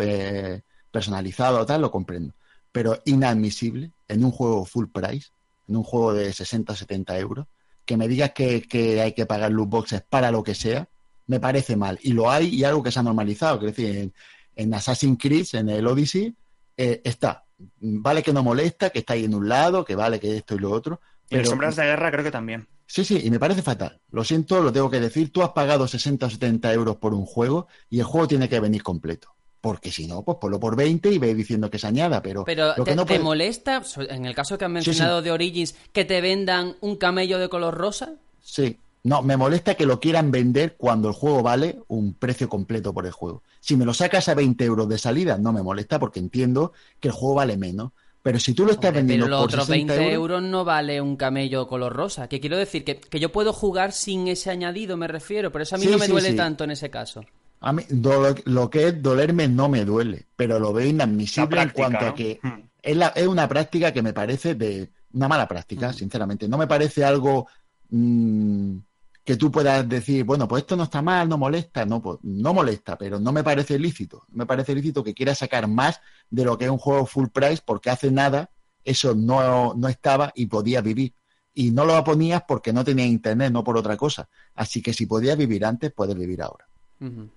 [0.92, 2.34] personalizado o tal, lo comprendo
[2.76, 5.30] pero inadmisible en un juego full price,
[5.70, 7.48] en un juego de 60 70 euros,
[7.86, 10.90] que me digas que, hay que pagar loot boxes para lo que sea,
[11.28, 11.98] me parece mal.
[12.02, 13.66] Y lo hay y algo que se ha normalizado.
[13.66, 14.12] Es decir,
[14.58, 16.36] en, Assassin's Creed, en el Odyssey,
[16.76, 17.46] eh, está.
[17.80, 20.60] Vale que no molesta, que está ahí en un lado, que vale que esto y
[20.60, 21.00] lo otro.
[21.30, 22.68] Pero, en Sombras de Guerra creo que también.
[22.88, 24.02] Sí, sí, y me parece fatal.
[24.12, 25.32] Lo siento, lo tengo que decir.
[25.32, 28.60] Tú has pagado 60 o 70 euros por un juego y el juego tiene que
[28.60, 29.35] venir completo
[29.66, 32.44] porque si no, pues ponlo por 20 y ve diciendo que se añada, pero...
[32.44, 36.76] Pero te, no molesta, en el caso que han mencionado de Origins, que te vendan
[36.82, 38.14] un camello de color rosa?
[38.44, 42.94] Sí, no, me molesta que lo quieran vender cuando el juego vale un precio completo
[42.94, 43.42] por el juego.
[43.60, 47.08] Si me lo sacas a 20 euros de salida, no me molesta porque entiendo que
[47.08, 47.92] el juego vale menos.
[48.22, 50.44] Pero si tú lo estás vendiendo pero los otros 20 euros...
[50.44, 52.28] no vale un camello color rosa.
[52.28, 55.52] Que quiero decir que, yo puedo jugar sin ese añadido, me refiero.
[55.52, 57.26] Pero eso a mí no me duele tanto en ese caso.
[57.66, 62.06] A mí, lo, que es dolerme no me duele, pero lo veo inadmisible en cuanto
[62.06, 62.60] a que hmm.
[62.80, 65.94] es, la, es, una práctica que me parece de una mala práctica, hmm.
[65.96, 66.48] sinceramente.
[66.48, 67.48] No me parece algo
[67.90, 68.78] mm,
[69.24, 72.54] que tú puedas decir, bueno, pues esto no está mal, no molesta, no, pues no
[72.54, 74.28] molesta, pero no me parece lícito.
[74.30, 77.64] Me parece lícito que quiera sacar más de lo que es un juego full price
[77.66, 78.52] porque hace nada
[78.84, 81.16] eso no, no estaba y podía vivir.
[81.56, 84.30] Y no lo ponías porque no tenía internet, no por otra cosa.
[84.54, 86.68] Así que si podías vivir antes, puedes vivir ahora.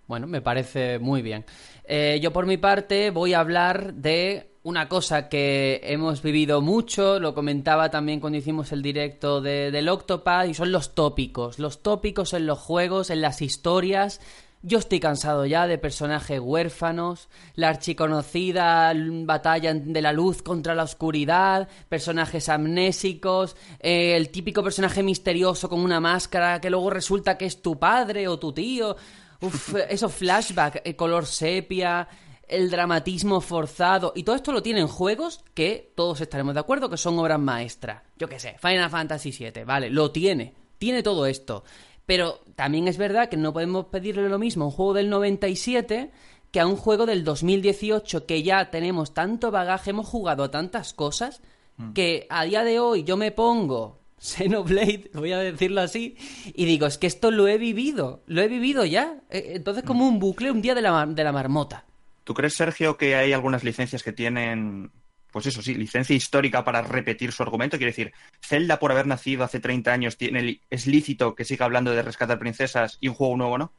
[0.07, 1.45] Bueno, me parece muy bien.
[1.85, 7.19] Eh, yo por mi parte voy a hablar de una cosa que hemos vivido mucho,
[7.19, 11.59] lo comentaba también cuando hicimos el directo de, del Octopad, y son los tópicos.
[11.59, 14.21] Los tópicos en los juegos, en las historias.
[14.63, 18.93] Yo estoy cansado ya de personajes huérfanos, la archiconocida
[19.25, 25.79] batalla de la luz contra la oscuridad, personajes amnésicos, eh, el típico personaje misterioso con
[25.79, 28.97] una máscara que luego resulta que es tu padre o tu tío.
[29.41, 32.09] Uf, esos flashbacks, el color sepia,
[32.49, 36.97] el dramatismo forzado, y todo esto lo tienen juegos que todos estaremos de acuerdo que
[36.97, 38.03] son obras maestras.
[38.17, 41.63] Yo qué sé, Final Fantasy VII, vale, lo tiene, tiene todo esto.
[42.07, 46.11] Pero también es verdad que no podemos pedirle lo mismo a un juego del 97
[46.51, 50.95] que a un juego del 2018 que ya tenemos tanto bagaje, hemos jugado a tantas
[50.95, 51.43] cosas,
[51.77, 51.93] mm.
[51.93, 56.17] que a día de hoy yo me pongo Xenoblade, voy a decirlo así,
[56.55, 59.21] y digo, es que esto lo he vivido, lo he vivido ya.
[59.31, 61.85] Eh, entonces como un bucle, un día de la, de la marmota.
[62.25, 64.91] ¿Tú crees, Sergio, que hay algunas licencias que tienen,
[65.31, 67.79] pues eso sí, licencia histórica para repetir su argumento?
[67.79, 68.13] Quiere decir,
[68.45, 72.39] Zelda, por haber nacido hace 30 años, tiene, es lícito que siga hablando de rescatar
[72.39, 73.73] princesas y un juego nuevo, ¿no?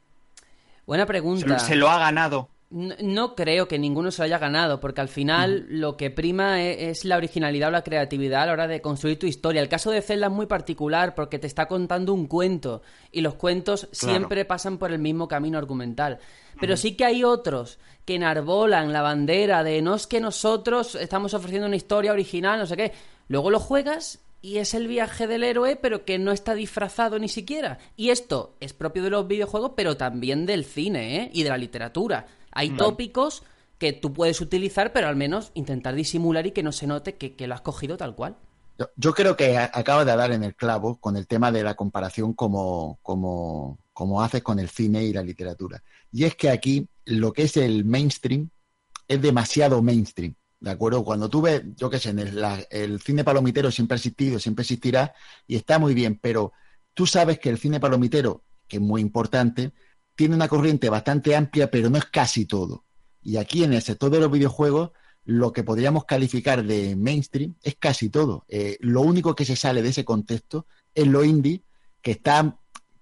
[0.86, 1.58] Buena pregunta.
[1.60, 2.48] se lo ha ganado.
[2.70, 6.90] No, creo que ninguno se lo haya ganado, porque al final lo que prima e,
[6.90, 9.60] es, la originalidad o la creatividad a la hora de construir tu historia.
[9.60, 13.34] El caso de Zelda es muy particular porque te está contando un cuento y los
[13.34, 16.20] cuentos siempre pasan por el mismo camino argumental.
[16.60, 21.34] Pero sí que hay otros que enarbolan la bandera de no es que nosotros estamos
[21.34, 22.92] ofreciendo una historia original, no sé qué.
[23.26, 27.28] Luego lo juegas y es el viaje del héroe, pero que no está disfrazado ni
[27.28, 27.78] siquiera.
[27.96, 31.30] Y esto es propio de los videojuegos, pero también del cine ¿eh?
[31.32, 32.26] y de la literatura.
[32.52, 33.42] Hay tópicos
[33.78, 37.46] que tú puedes utilizar, pero al menos intentar disimular y que no se note que,
[37.46, 38.36] lo has cogido tal cual.
[38.96, 42.32] Yo, creo que acaba de dar en el clavo con el tema de la comparación
[42.34, 45.82] como, como, como haces con el cine y la literatura.
[46.12, 48.50] Y es que aquí lo que es el mainstream
[49.08, 50.34] es demasiado mainstream.
[50.60, 51.02] ¿De acuerdo?
[51.02, 54.62] Cuando tú ves, yo qué sé, en el, el, cine palomitero siempre ha existido, siempre
[54.62, 55.14] existirá
[55.46, 56.52] y está muy bien, pero
[56.92, 59.72] tú sabes que el cine palomitero, que es muy importante,
[60.20, 62.84] tiene una corriente bastante amplia, pero no es casi todo.
[63.22, 64.90] Y aquí en el sector de los videojuegos,
[65.24, 68.44] lo que podríamos calificar de mainstream es casi todo.
[68.46, 71.62] Eh, lo único que se sale de ese contexto es lo indie,
[72.02, 72.58] que está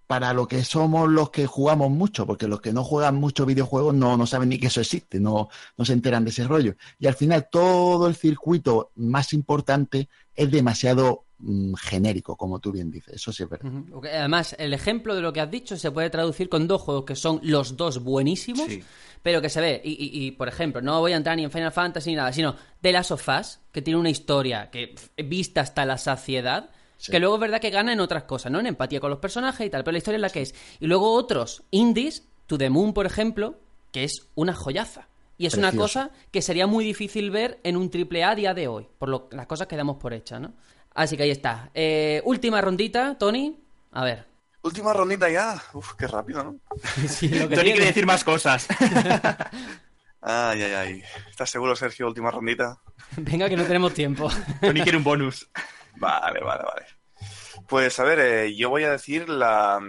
[0.07, 3.97] para lo que somos los que jugamos mucho, porque los que no juegan mucho videojuegos
[3.97, 6.77] no, no saben ni que eso existe, no, no se enteran de ese rollo.
[7.01, 12.91] Y al final todo el circuito más importante es demasiado Mm, genérico, como tú bien
[12.91, 13.15] dices.
[13.15, 13.71] Eso sí es verdad.
[14.13, 17.15] Además, el ejemplo de lo que has dicho se puede traducir con dos juegos que
[17.15, 18.67] son los dos buenísimos,
[19.23, 19.81] pero que se ve.
[19.85, 22.91] Y, por ejemplo, no voy a entrar ni en Final Fantasy ni nada, sino The
[22.93, 26.71] Last of Us, que tiene una historia que vista hasta la saciedad.
[27.07, 28.59] Que luego es verdad que gana en otras cosas, ¿no?
[28.59, 30.55] En empatía con los personajes y tal, pero la historia es la que es.
[30.81, 33.61] Y luego otros indies, To The Moon, por ejemplo,
[33.93, 35.09] que es una joyaza.
[35.37, 38.67] Y es una cosa que sería muy difícil ver en un triple A día de
[38.67, 40.55] hoy, por lo, las cosas que damos por hechas, ¿no?
[40.99, 41.71] Así que ahí está.
[41.75, 43.57] Eh, última rondita, Tony.
[43.93, 44.25] A ver.
[44.63, 45.63] Última rondita ya.
[45.73, 46.57] Uf, qué rápido, ¿no?
[47.21, 48.67] Tony quiere decir más cosas.
[50.21, 51.03] ay, ay, ay.
[51.31, 52.09] ¿Estás seguro, Sergio?
[52.09, 52.81] Última rondita.
[53.17, 54.29] Venga, que no tenemos tiempo.
[54.61, 55.49] Tony quiere un bonus.
[55.99, 56.87] Vale, vale, vale.
[57.69, 59.81] Pues a ver, eh, yo voy a decir la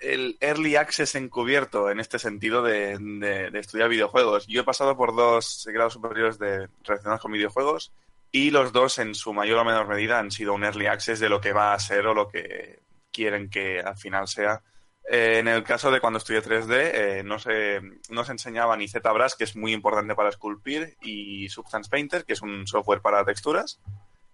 [0.00, 4.48] el early access encubierto en este sentido de, de, estudiar videojuegos.
[4.48, 7.92] Yo he pasado por dos grados superiores de relacionados con videojuegos
[8.32, 11.28] y los dos, en su mayor o menor medida, han sido un early access de
[11.28, 14.62] lo que va a ser o lo que quieren que al final sea.
[15.10, 18.86] Eh, en el caso de cuando estudié 3D, eh, no, se, no se enseñaba ni
[18.86, 23.24] ZBrush, que es muy importante para esculpir, y Substance Painter, que es un software para
[23.24, 23.80] texturas,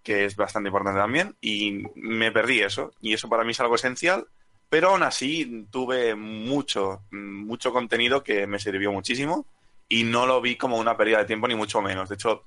[0.02, 2.92] que es bastante importante también, y me perdí eso.
[3.00, 4.26] Y eso para mí es algo esencial,
[4.68, 9.46] pero aún así tuve mucho, mucho contenido que me sirvió muchísimo
[9.88, 12.08] y no lo vi como una pérdida de tiempo, ni mucho menos.
[12.08, 12.44] De hecho,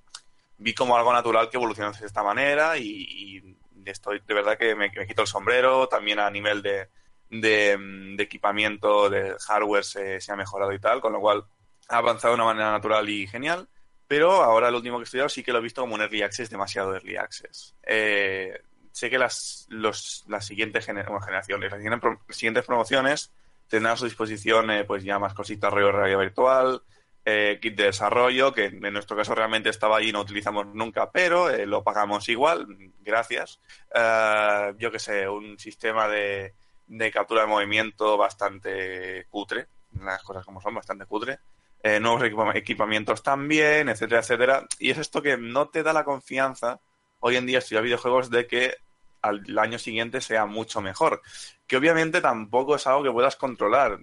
[0.59, 4.91] vi como algo natural que evolucionase de esta manera y, estoy de verdad que me,
[4.91, 6.89] quito el sombrero, también a nivel de,
[7.31, 11.45] de, equipamiento, de hardware se, ha mejorado y tal, con lo cual
[11.87, 13.67] ha avanzado de una manera natural y genial.
[14.07, 16.21] Pero ahora el último que he estudiado sí que lo he visto como un early
[16.21, 17.75] access, demasiado early access.
[17.81, 23.31] Eh, sé que las, los, las siguientes generaciones, las siguientes, promociones
[23.67, 26.81] tendrán a su disposición eh, pues ya más cositas rollo realidad virtual,
[27.29, 31.11] eh, kit de desarrollo, que en nuestro caso realmente estaba ahí y no utilizamos nunca,
[31.11, 32.67] pero eh, lo pagamos igual,
[33.01, 33.59] gracias.
[33.93, 36.55] Eh, yo que sé, un sistema de,
[36.87, 39.67] de captura de movimiento bastante cutre,
[40.01, 41.39] las cosas como son, bastante cutre.
[42.01, 42.23] Nuevos
[42.55, 44.67] equipamientos también, etcétera, etcétera.
[44.79, 46.81] Y es esto que no te da la confianza
[47.19, 48.75] hoy en día estudiar videojuegos de que
[49.21, 51.21] al año siguiente sea mucho mejor.
[51.67, 53.97] Que obviamente tampoco es algo que puedas controlar.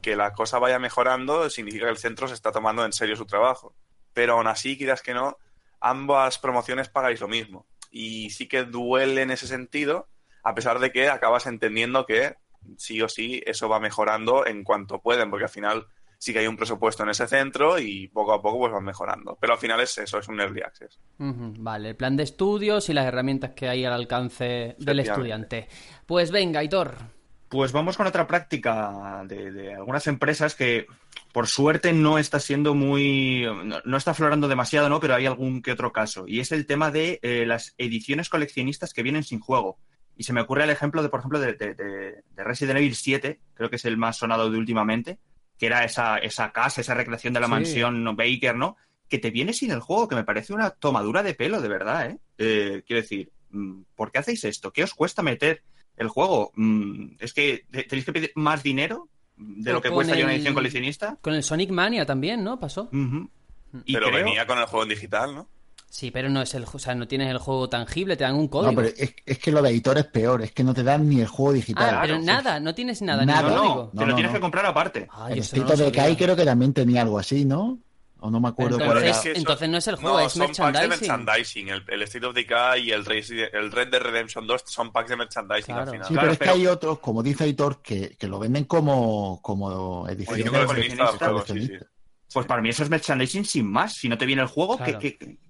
[0.00, 3.26] Que la cosa vaya mejorando significa que el centro se está tomando en serio su
[3.26, 3.74] trabajo.
[4.12, 5.36] Pero aún así, quieras que no,
[5.80, 7.66] ambas promociones pagáis lo mismo.
[7.90, 10.08] Y sí que duele en ese sentido,
[10.42, 12.36] a pesar de que acabas entendiendo que
[12.76, 15.86] sí o sí eso va mejorando en cuanto pueden, porque al final
[16.18, 19.38] sí que hay un presupuesto en ese centro y poco a poco pues van mejorando.
[19.40, 21.00] Pero al final es eso, es un early access.
[21.18, 25.66] vale, el plan de estudios y las herramientas que hay al alcance del estudiante.
[26.06, 27.19] Pues venga, Aitor.
[27.50, 30.86] Pues vamos con otra práctica de, algunas empresas que
[31.32, 33.44] por suerte no está siendo muy.
[33.84, 35.00] no, está aflorando demasiado, ¿no?
[35.00, 36.28] Pero hay algún que otro caso.
[36.28, 39.80] Y es el tema de eh, las ediciones coleccionistas que vienen sin juego.
[40.16, 43.68] Y se me ocurre el ejemplo de, por ejemplo, de, de, Resident Evil 7, creo
[43.68, 45.18] que es el más sonado de últimamente,
[45.58, 48.76] que era esa, esa casa, esa recreación de la mansión Baker, ¿no?
[49.08, 52.10] Que te viene sin el juego, que me parece una tomadura de pelo, de verdad,
[52.10, 52.18] ¿eh?
[52.38, 54.72] eh quiero decir, mm, ¿por qué hacéis esto?
[54.72, 55.64] ¿Qué os cuesta meter
[55.96, 56.52] el juego?
[56.56, 60.54] Mm, ¿Es que tenéis que pedir más dinero de lo que cuesta ya una edición
[60.54, 61.18] coleccionista?
[61.20, 62.58] Con el Sonic Mania también, ¿no?
[62.58, 62.88] Pasó.
[62.90, 65.48] Pero venía con el juego en digital, ¿no?
[65.90, 68.46] Sí, pero no es el, o sea, no tienes el juego tangible, te dan un
[68.46, 68.70] código.
[68.70, 71.20] No, pero es, que lo de editor es peor, es que no te dan ni
[71.20, 71.96] el juego digital.
[71.96, 73.50] Ah, pero nada, no tienes nada, nada.
[73.50, 73.90] ni código.
[73.92, 75.08] No, te lo tienes que comprar aparte.
[75.28, 77.80] el State de Kai creo que también tenía algo así, ¿no?
[78.22, 79.20] O no me acuerdo cuál era.
[79.34, 80.88] entonces no es el juego, es son merchandising.
[80.88, 81.68] Packs de merchandising.
[81.68, 83.04] El, State of Decay y el,
[83.52, 86.06] el Red Dead Redemption 2 son packs de merchandising al final.
[86.06, 90.08] Sí, pero es que hay otros, como dice Editor, que, que lo venden como, como
[90.08, 91.86] edición de coleccionista.
[92.32, 93.94] Pues para mí eso es merchandising sin más.
[93.94, 94.98] Si no te viene el juego, ¿qué,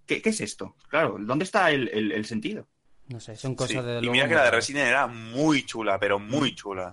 [0.06, 0.76] qué, es esto?
[0.88, 2.66] Claro, ¿dónde está el, sentido?
[3.09, 4.00] No sé, son cosas de...
[4.02, 6.92] Y mira que la de Resident era muy chula, pero muy chula.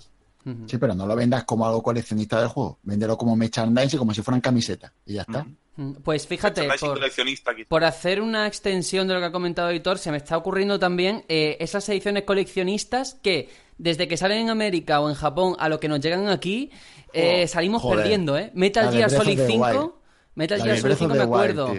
[0.66, 2.80] Sí, pero no lo vendas como algo coleccionista del juego.
[2.84, 4.92] Véndelo como merchandising, como si fueran camisetas.
[5.06, 5.46] Y ya está.
[6.04, 6.68] Pues fíjate,
[7.68, 11.24] por, hacer una extensión de lo que ha comentado Editor, se me está ocurriendo también
[11.28, 15.80] eh, esas ediciones coleccionistas que desde que salen en América o en Japón a lo
[15.80, 16.72] que nos llegan aquí,
[17.14, 18.50] eh, salimos perdiendo, ¿eh?
[18.56, 20.02] Metal Gear Solid 5,
[20.34, 21.74] Metal Gear Solid 5 me acuerdo.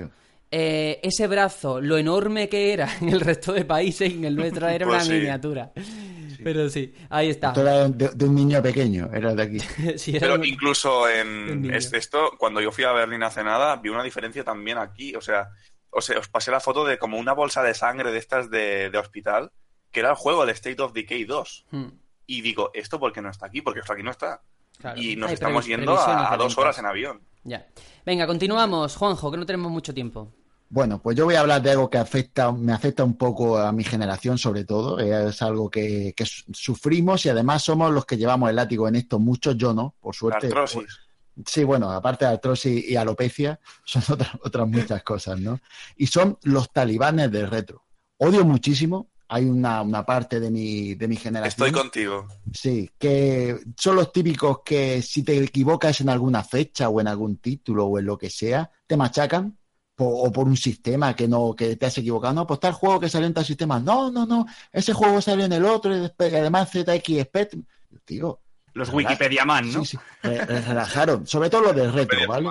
[0.50, 4.68] Eh, ese brazo, lo enorme que era en el resto de países, en el nuestro
[4.68, 5.72] era una pues miniatura.
[6.42, 7.48] Pero sí, ahí está.
[7.48, 9.58] Esto era de, un niño pequeño, era de aquí.
[10.18, 14.78] Pero incluso en esto, cuando yo fui a Berlín hace nada, vi una diferencia también
[14.78, 15.14] aquí.
[15.14, 15.48] O sea,
[15.90, 19.52] os, os pasé la foto de como una bolsa de sangre de estas de, hospital,
[19.90, 21.66] que era el juego, el State of Decay 2.
[21.70, 21.88] Hmm.
[22.26, 23.62] Y digo, ¿esto por qué no está aquí?
[23.62, 24.42] Porque esto aquí no está.
[24.96, 27.20] Y nos estamos yendo a, dos horas en avión.
[27.42, 27.66] Ya.
[28.04, 30.32] Venga, continuamos, Juanjo, que no tenemos mucho tiempo.
[30.70, 33.72] Bueno, pues yo voy a hablar de algo que afecta, me afecta un poco a
[33.72, 34.98] mi generación, sobre todo.
[34.98, 36.14] Es algo que,
[36.52, 39.18] sufrimos y además somos los que llevamos el látigo en esto.
[39.18, 40.48] Muchos, yo no, por suerte.
[40.48, 41.00] Artrosis.
[41.46, 45.60] Sí, bueno, aparte de artrosis y alopecia, son otras, otras muchas cosas, ¿no?
[45.96, 47.84] Y son los talibanes del retro.
[48.18, 51.68] Odio muchísimo hay una, una, parte de mi, de mi generación.
[51.68, 52.26] Estoy contigo.
[52.52, 57.36] Sí, que son los típicos que si te equivocas en alguna fecha o en algún
[57.36, 59.58] título o en lo que sea, te machacan.
[59.98, 62.34] O por un sistema que no que te has equivocado.
[62.34, 63.80] No, pues tal juego que salió en tal sistema.
[63.80, 64.46] No, no, no.
[64.72, 67.64] Ese juego salió en el otro y además ZX Spectrum.
[68.06, 68.40] Digo,
[68.74, 69.84] los Wikipedia Man, ¿no?
[69.84, 70.28] Sí, sí.
[70.28, 71.26] relajaron.
[71.26, 72.50] Sobre todo los del retro, ¿vale?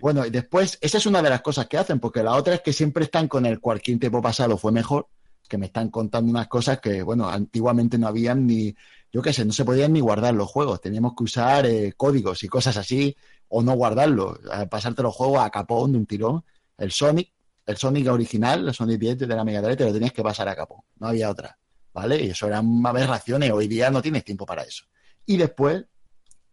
[0.00, 2.60] Bueno, y después, esa es una de las cosas que hacen, porque la otra es
[2.60, 5.08] que siempre están con el cualquier tiempo pasado fue mejor
[5.48, 8.76] que me están contando unas cosas que, bueno, antiguamente no habían ni,
[9.10, 12.44] yo qué sé, no se podían ni guardar los juegos, teníamos que usar eh, códigos
[12.44, 13.16] y cosas así,
[13.48, 14.38] o no guardarlos,
[14.70, 16.44] pasarte los juegos a capón de un tirón.
[16.78, 17.32] El Sonic,
[17.66, 20.48] el Sonic original, el Sonic 10 de la Mega Drive, te lo tenías que pasar
[20.48, 21.58] a capón, no había otra,
[21.92, 22.24] ¿vale?
[22.24, 24.84] Y eso eran aberraciones, hoy día no tienes tiempo para eso.
[25.26, 25.84] Y después,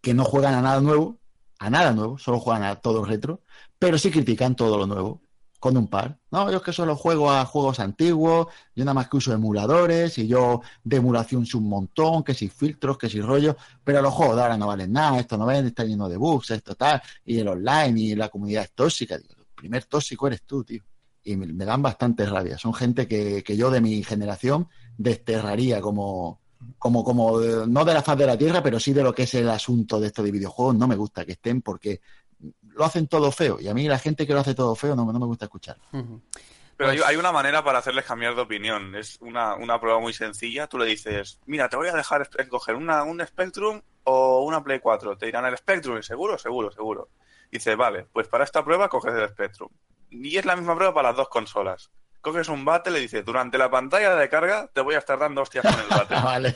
[0.01, 1.19] que no juegan a nada nuevo,
[1.59, 3.41] a nada nuevo, solo juegan a todo retro,
[3.79, 5.21] pero sí critican todo lo nuevo
[5.59, 6.19] con un par.
[6.31, 10.17] No, yo es que solo juego a juegos antiguos, yo nada más que uso emuladores
[10.17, 14.35] y yo de emulación un montón, que si filtros, que si rollos, pero los juegos
[14.35, 17.39] de ahora no valen nada, esto no vende, está lleno de bugs, esto tal, y
[17.39, 19.15] el online y la comunidad es tóxica.
[19.15, 19.23] el
[19.65, 20.83] primer tóxico eres tú, tío.
[21.23, 22.55] Y me, dan bastante rabia.
[22.55, 26.39] Son gente que, que, yo de mi generación desterraría como,
[26.77, 29.33] como, como, no de la faz de la tierra, pero sí de lo que es
[29.33, 30.75] el asunto de esto de videojuegos.
[30.75, 32.01] No me gusta que estén porque
[32.61, 33.59] lo hacen todo feo.
[33.59, 35.77] Y a mí la gente que lo hace todo feo no, no me gusta escuchar.
[36.77, 38.95] Pero hay, una manera para hacerles cambiar de opinión.
[38.95, 40.67] Es una, prueba muy sencilla.
[40.67, 44.79] Tú le dices, mira, te voy a dejar escoger una, un Spectrum o una Play
[44.79, 45.17] 4.
[45.17, 46.37] Te dirán el Spectrum, ¿seguro?
[46.37, 47.09] Seguro, seguro.
[47.51, 49.69] Dice, vale, pues para esta prueba coges el Spectrum.
[50.11, 51.91] Y es la misma prueba para las dos consolas.
[52.21, 55.41] Coges un bate, le dices, durante la pantalla de carga te voy a estar dando
[55.41, 56.15] hostias con el bate.
[56.23, 56.55] vale.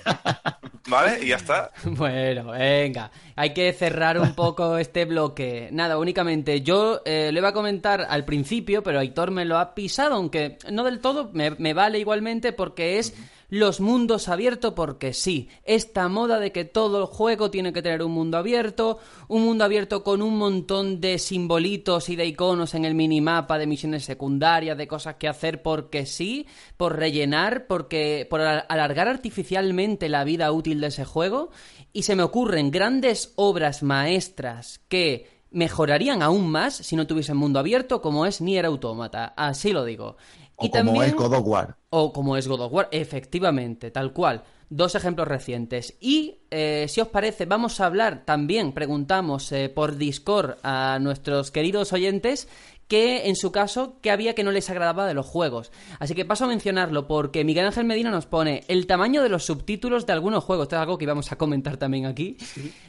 [0.88, 1.20] ¿Vale?
[1.24, 1.72] Y ya está.
[1.84, 3.12] Bueno, venga.
[3.36, 5.70] Hay que cerrar un poco este bloque.
[5.72, 9.76] Nada, únicamente yo eh, lo iba a comentar al principio, pero Aitor me lo ha
[9.76, 13.14] pisado, aunque no del todo, me, me vale igualmente porque es
[13.50, 15.50] los mundos abiertos porque sí.
[15.64, 19.64] Esta moda de que todo el juego tiene que tener un mundo abierto, un mundo
[19.64, 24.78] abierto con un montón de simbolitos y de iconos en el minimapa de misiones secundarias,
[24.78, 26.48] de cosas que hacer porque sí,
[26.78, 31.52] por rellenar, porque por alargar artificialmente la vida útil de ese juego
[31.92, 37.60] y se me ocurren grandes obras maestras que mejorarían aún más si no tuviesen mundo
[37.60, 39.34] abierto, como es Nier Automata.
[39.36, 40.18] Así lo digo.
[40.60, 41.78] O como es God of War.
[41.90, 44.44] O como es God of War, efectivamente, tal cual.
[44.70, 45.96] Dos ejemplos recientes.
[46.00, 51.50] Y, eh, si os parece, vamos a hablar también, preguntamos eh, por Discord a nuestros
[51.50, 52.48] queridos oyentes
[52.90, 55.72] que en su caso, que había que no les agradaba de los juegos.
[56.00, 59.46] Así que paso a mencionarlo porque Miguel Ángel Medina nos pone el tamaño de los
[59.46, 60.64] subtítulos de algunos juegos.
[60.64, 62.36] Esto es algo que íbamos a comentar también aquí.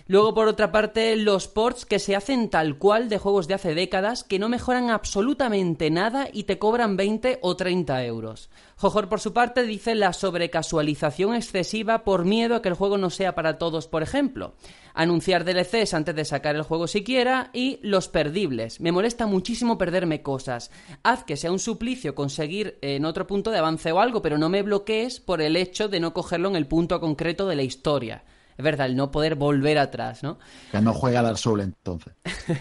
[0.06, 3.74] Luego, por otra parte, los ports que se hacen tal cual de juegos de hace
[3.74, 8.48] décadas que no mejoran absolutamente nada y te cobran 20 o 30 euros.
[8.80, 13.10] Jojor, por su parte, dice la sobrecasualización excesiva por miedo a que el juego no
[13.10, 14.54] sea para todos, por ejemplo.
[14.94, 18.80] Anunciar DLCs antes de sacar el juego siquiera y los perdibles.
[18.80, 20.70] Me molesta muchísimo perderme cosas.
[21.02, 24.48] Haz que sea un suplicio conseguir en otro punto de avance o algo, pero no
[24.48, 28.24] me bloquees por el hecho de no cogerlo en el punto concreto de la historia.
[28.60, 30.38] Es verdad, el no poder volver atrás, ¿no?
[30.70, 32.12] Que no juega Dark Souls entonces.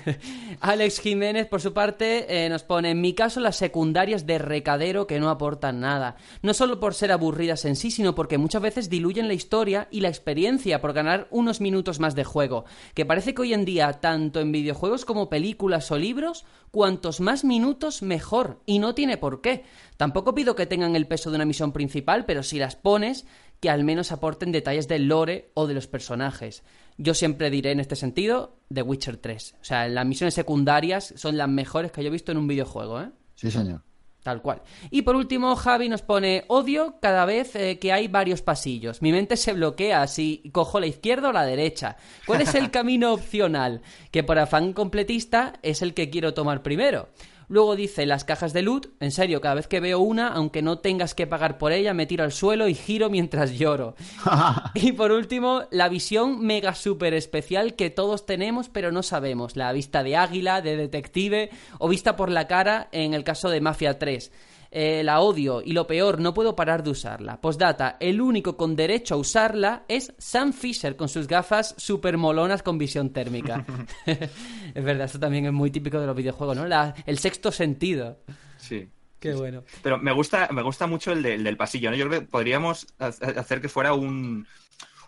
[0.62, 5.08] Alex Jiménez, por su parte, eh, nos pone, en mi caso, las secundarias de recadero
[5.08, 6.16] que no aportan nada.
[6.42, 10.00] No solo por ser aburridas en sí, sino porque muchas veces diluyen la historia y
[10.00, 12.64] la experiencia por ganar unos minutos más de juego.
[12.94, 17.44] Que parece que hoy en día, tanto en videojuegos como películas o libros, cuantos más
[17.44, 18.62] minutos mejor.
[18.66, 19.66] Y no tiene por qué.
[19.98, 23.26] Tampoco pido que tengan el peso de una misión principal, pero si las pones,
[23.60, 26.64] que al menos aporten detalles del lore o de los personajes.
[26.98, 29.56] Yo siempre diré en este sentido The Witcher 3.
[29.62, 33.02] O sea, las misiones secundarias son las mejores que yo he visto en un videojuego,
[33.02, 33.10] ¿eh?
[33.36, 33.84] Sí, señor.
[34.24, 34.62] Tal cual.
[34.92, 39.02] Y por último, Javi nos pone odio cada vez eh, que hay varios pasillos.
[39.02, 41.96] Mi mente se bloquea si cojo la izquierda o la derecha.
[42.26, 43.82] ¿Cuál es el camino opcional?
[44.12, 47.08] Que por afán completista es el que quiero tomar primero.
[47.50, 50.78] Luego dice las cajas de loot, en serio, cada vez que veo una, aunque no
[50.78, 53.96] tengas que pagar por ella, me tiro al suelo y giro mientras lloro.
[54.76, 59.72] y por último, la visión mega super especial que todos tenemos pero no sabemos, la
[59.72, 63.98] vista de águila, de detective o vista por la cara en el caso de Mafia
[63.98, 64.32] 3.
[64.72, 67.42] Eh, la odio y lo peor, no puedo parar de usarla.
[67.42, 72.62] Postdata, el único con derecho a usarla es Sam Fisher con sus gafas super molonas
[72.62, 73.66] con visión térmica.
[74.06, 76.94] es verdad, esto también es muy típico de los videojuegos, ¿no?
[77.06, 78.20] el sexto sentido.
[78.58, 78.90] Sí.
[79.20, 79.64] Qué bueno.
[79.84, 81.98] Pero me gusta, me gusta mucho el, del pasillo, ¿no?
[81.98, 84.48] Yo creo que podríamos hacer que fuera un,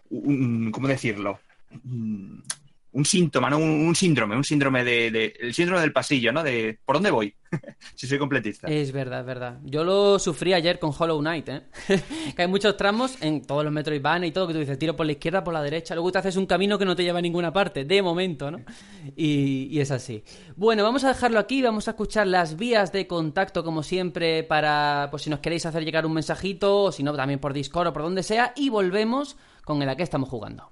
[0.09, 1.39] un ¿cómo decirlo?
[2.93, 3.57] Un síntoma, ¿no?
[3.57, 6.43] Un, síndrome, un síndrome de, el síndrome del pasillo, ¿no?
[6.43, 7.33] De ¿por dónde voy?
[7.95, 8.67] si soy completista.
[8.67, 9.59] Es verdad, es verdad.
[9.63, 11.61] Yo lo sufrí ayer con Hollow Knight, ¿eh?
[12.35, 15.05] que hay muchos tramos en todos los Metroidvania y todo que tú dices tiro por
[15.05, 17.21] la izquierda, por la derecha, luego te haces un camino que no te lleva a
[17.21, 18.59] ninguna parte, de momento, ¿no?
[19.15, 20.23] Y, y es así.
[20.55, 25.07] Bueno, vamos a dejarlo aquí, vamos a escuchar las vías de contacto como siempre para,
[25.11, 27.93] pues si nos queréis hacer llegar un mensajito, o si no, también por Discord o
[27.93, 30.71] por donde sea, y volvemos con el a que estamos jugando.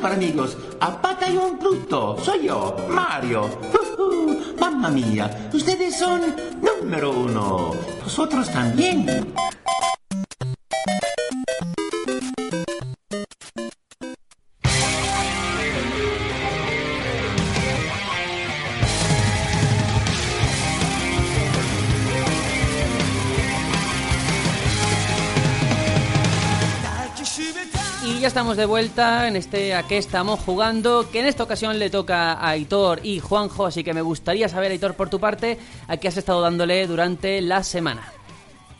[0.00, 2.16] amigos, a pata y un bruto.
[2.22, 3.48] Soy yo, Mario.
[4.58, 7.72] mamma mía, ustedes son número uno.
[8.02, 9.06] Vosotros también.
[28.52, 32.34] Estamos de vuelta en este a qué estamos jugando, que en esta ocasión le toca
[32.34, 35.56] a Aitor y Juanjo, así que me gustaría saber, Aitor, por tu parte,
[35.88, 38.12] a qué has estado dándole durante la semana.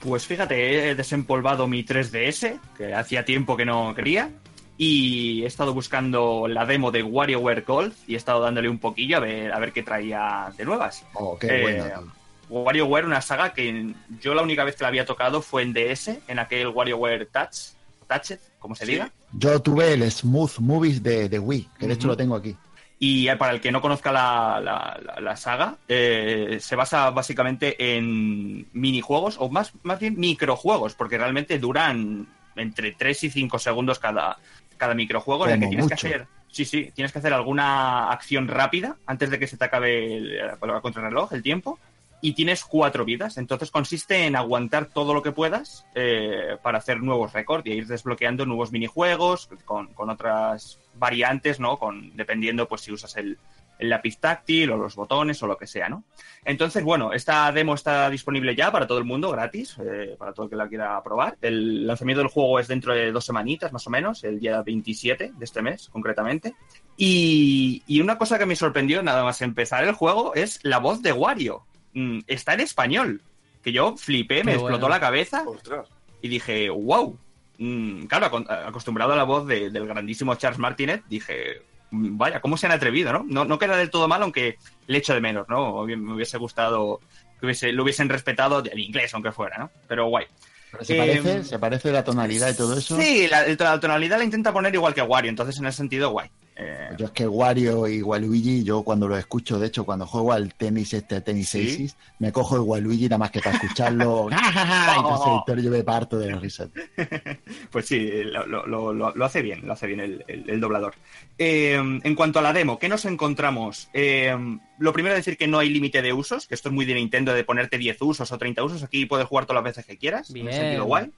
[0.00, 4.28] Pues fíjate, he desempolvado mi 3DS, que hacía tiempo que no quería,
[4.76, 9.16] y he estado buscando la demo de WarioWare Golf y he estado dándole un poquillo
[9.16, 11.02] a ver, a ver qué traía de nuevas.
[11.14, 12.12] Oh, qué Eh, bueno.
[12.50, 16.18] WarioWare, una saga que yo la única vez que la había tocado fue en DS,
[16.28, 17.72] en aquel WarioWare Touch,
[18.06, 18.92] Touched, como se Sí.
[18.92, 19.10] diga.
[19.32, 22.56] Yo tuve el Smooth Movies de, de Wii, que de hecho lo tengo aquí.
[22.98, 27.10] Y eh, para el que no conozca la, la- la- la saga, eh, se basa
[27.10, 33.58] básicamente en minijuegos, o más, más bien microjuegos, porque realmente duran entre 3 y 5
[33.58, 34.38] segundos cada,
[34.76, 36.26] cada microjuego en el que tienes que hacer.
[36.48, 40.36] Sí, sí, tienes que hacer alguna acción rápida antes de que se te acabe el,
[40.36, 41.78] la contrarreloj, el tiempo.
[42.22, 43.36] Y tienes cuatro vidas.
[43.36, 47.86] Entonces consiste en aguantar todo lo que puedas eh, para hacer nuevos récords y ir
[47.86, 51.78] desbloqueando nuevos minijuegos con, con otras variantes, ¿no?
[51.78, 53.36] Con, dependiendo, pues, si usas el,
[53.82, 56.04] el lápiz táctil o los botones o lo que sea, ¿no?
[56.44, 60.44] Entonces, bueno, esta demo está disponible ya para todo el mundo, gratis, eh, para todo
[60.44, 61.36] el que la quiera probar.
[61.42, 65.32] El lanzamiento del juego es dentro de dos semanitas, más o menos, el día 27
[65.36, 66.54] de este mes, concretamente.
[66.96, 71.02] Y, y una cosa que me sorprendió nada más empezar el juego es la voz
[71.02, 71.64] de Wario.
[71.94, 73.20] Mm, está en español,
[73.62, 74.88] que yo flipé, me Qué explotó bueno.
[74.94, 75.88] la cabeza Ostras.
[76.20, 77.18] y dije, wow.
[77.58, 82.40] Mm, claro, acon- acostumbrado a la voz de- del grandísimo Charles Martinet, dije, mm, vaya,
[82.40, 83.24] ¿cómo se han atrevido, no?
[83.28, 85.84] No, no queda del todo mal, aunque le echo de menos, ¿no?
[85.84, 87.00] Me hubiese gustado
[87.38, 89.70] que hubiese- lo hubiesen respetado el inglés, aunque fuera, ¿no?
[89.86, 90.26] Pero guay.
[90.70, 92.98] Pero se Eh, parece, se parece la tonalidad y todo eso.
[92.98, 96.30] Sí, la, la tonalidad la intenta poner igual que Wario, entonces en ese sentido, guay.
[96.54, 100.32] Eh, Yo es que Wario y Waluigi, yo cuando lo escucho, de hecho, cuando juego
[100.32, 101.60] al tenis, este tenis Sí.
[101.74, 104.28] Aces, me cojo el Waluigi nada más que para escucharlo.
[105.38, 106.68] Héctor, yo me parto de la risa.
[107.70, 110.60] Pues sí, lo, lo- lo- lo- lo hace bien, lo hace bien el, el- el
[110.60, 110.94] doblador.
[111.38, 113.88] Eh, en cuanto a la demo, ¿qué nos encontramos?
[113.94, 114.36] Eh,
[114.78, 116.94] lo primero es decir que no hay límite de usos, que esto es muy de
[116.94, 118.82] Nintendo de ponerte 10 usos o 30 usos.
[118.82, 120.48] Aquí puedes jugar todas las veces que quieras, en Bien.
[120.48, 121.10] ese sentido guay.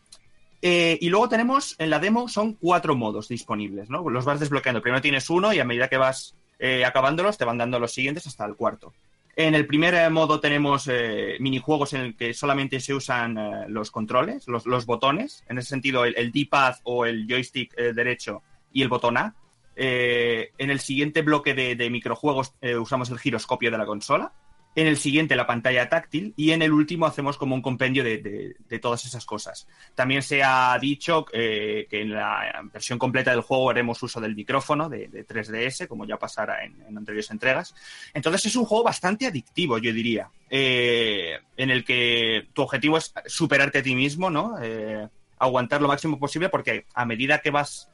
[0.67, 4.09] Eh, y luego tenemos en la demo son cuatro modos disponibles, ¿no?
[4.09, 4.81] Los vas desbloqueando.
[4.81, 8.27] Primero tienes uno y a medida que vas eh, acabándolos te van dando los siguientes
[8.27, 8.95] hasta el cuarto.
[9.37, 13.39] En el primer eh, modo tenemos eh, minijuegos en el que solamente se usan
[13.69, 15.45] los controles, los, los botones.
[15.51, 18.43] En ese sentido, el, el D-pad o el joystick derecho
[18.73, 19.35] y el botón A.
[19.77, 24.33] En el siguiente bloque de, de microjuegos usamos el giroscopio de la consola.
[24.77, 28.19] En el siguiente la pantalla táctil y en el último hacemos como un compendio de,
[28.19, 29.69] de- todas esas cosas.
[29.95, 34.35] También se ha dicho eh, que en la versión completa del juego haremos uso del
[34.35, 37.75] micrófono de, de 3DS, como ya pasara en, anteriores entregas.
[38.13, 43.15] Entonces es un juego bastante adictivo, yo diría, eh, en el que tu objetivo es
[43.27, 44.57] superarte a ti mismo, ¿no?
[44.61, 45.09] Eh,
[45.39, 47.89] aguantar lo máximo posible porque a medida que vas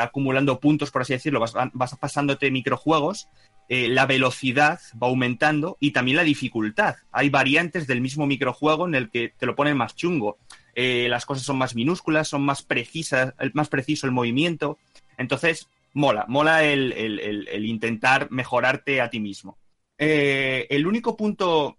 [0.00, 3.28] acumulando puntos, por así decirlo, vas, vas pasándote microjuegos,
[3.68, 6.96] eh, la velocidad va aumentando y también la dificultad.
[7.12, 10.38] Hay variantes del mismo microjuego en el que te lo ponen más chungo.
[10.74, 14.78] Eh, las cosas son más minúsculas, son más precisas, más preciso el movimiento.
[15.16, 19.56] Entonces, mola, mola el, intentar mejorarte a ti mismo.
[19.96, 21.78] Eh, el único punto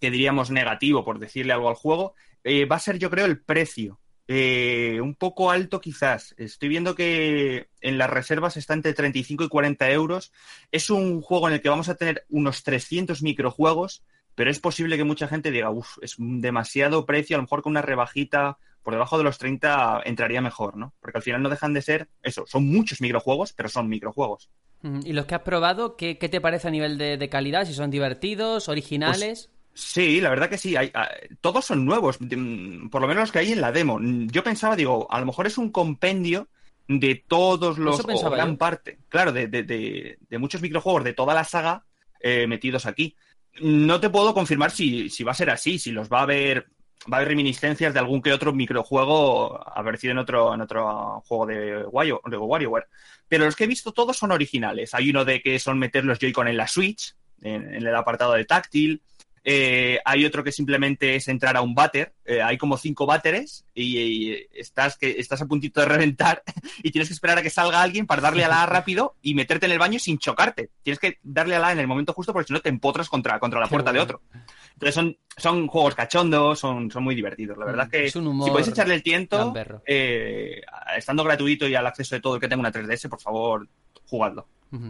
[0.00, 2.14] que diríamos negativo, por decirle algo al juego,
[2.70, 4.00] va a ser, yo creo, el precio.
[4.28, 6.34] Eh, un poco alto quizás.
[6.38, 10.32] Estoy viendo que en las reservas está entre 35 y 40 euros.
[10.70, 14.04] Es un juego en el que vamos a tener unos 300 microjuegos,
[14.34, 17.72] pero es posible que mucha gente diga, uff, es demasiado precio, a lo mejor con
[17.72, 20.92] una rebajita por debajo de los 30 entraría mejor, ¿no?
[21.00, 24.50] Porque al final no dejan de ser, eso, son muchos microjuegos, pero son microjuegos.
[24.82, 27.64] Mm, ¿Y los que has probado, qué, qué te parece a nivel de, de calidad?
[27.66, 29.51] Si son divertidos, originales.
[29.74, 30.76] Sí, la verdad que sí.
[30.76, 31.08] Hay, ah,
[31.40, 33.98] todos son nuevos, mm, por lo menos los que hay en la demo.
[34.02, 36.48] Yo pensaba, digo, a lo mejor es un compendio
[36.88, 38.58] de todos los, o gran yo.
[38.58, 41.84] parte, claro, de, de- de- de muchos microjuegos de toda la saga
[42.20, 43.16] eh, metidos aquí.
[43.60, 46.66] No te puedo confirmar si, si va a ser así, si los va a haber,
[47.10, 51.46] va a haber reminiscencias de algún que otro microjuego aparecido en otro, en otro juego
[51.46, 52.86] de, Wario, de WarioWare.
[53.28, 54.92] Pero los que he visto todos son originales.
[54.94, 58.34] Hay uno de que son meter los Joy-Con en la Switch, en, en el apartado
[58.34, 59.02] de táctil.
[59.44, 62.14] Eh, hay otro que simplemente es entrar a un váter.
[62.24, 66.42] Eh, hay como cinco váteres y, y estás, que, estás a puntito de reventar
[66.82, 69.34] y tienes que esperar a que salga alguien para darle a la A rápido y
[69.34, 70.70] meterte en el baño sin chocarte.
[70.82, 73.08] Tienes que darle a la A en el momento justo porque si no te empotras
[73.08, 74.22] contra, contra la puerta de otro.
[74.74, 77.58] Entonces son, son juegos cachondos, son, son muy divertidos.
[77.58, 79.52] La verdad Mm, que es un humor si podéis echarle el tiento,
[79.86, 80.62] eh,
[80.96, 83.68] estando gratuito y al acceso de todo el que tenga una 3DS, por favor,
[84.06, 84.46] jugadlo.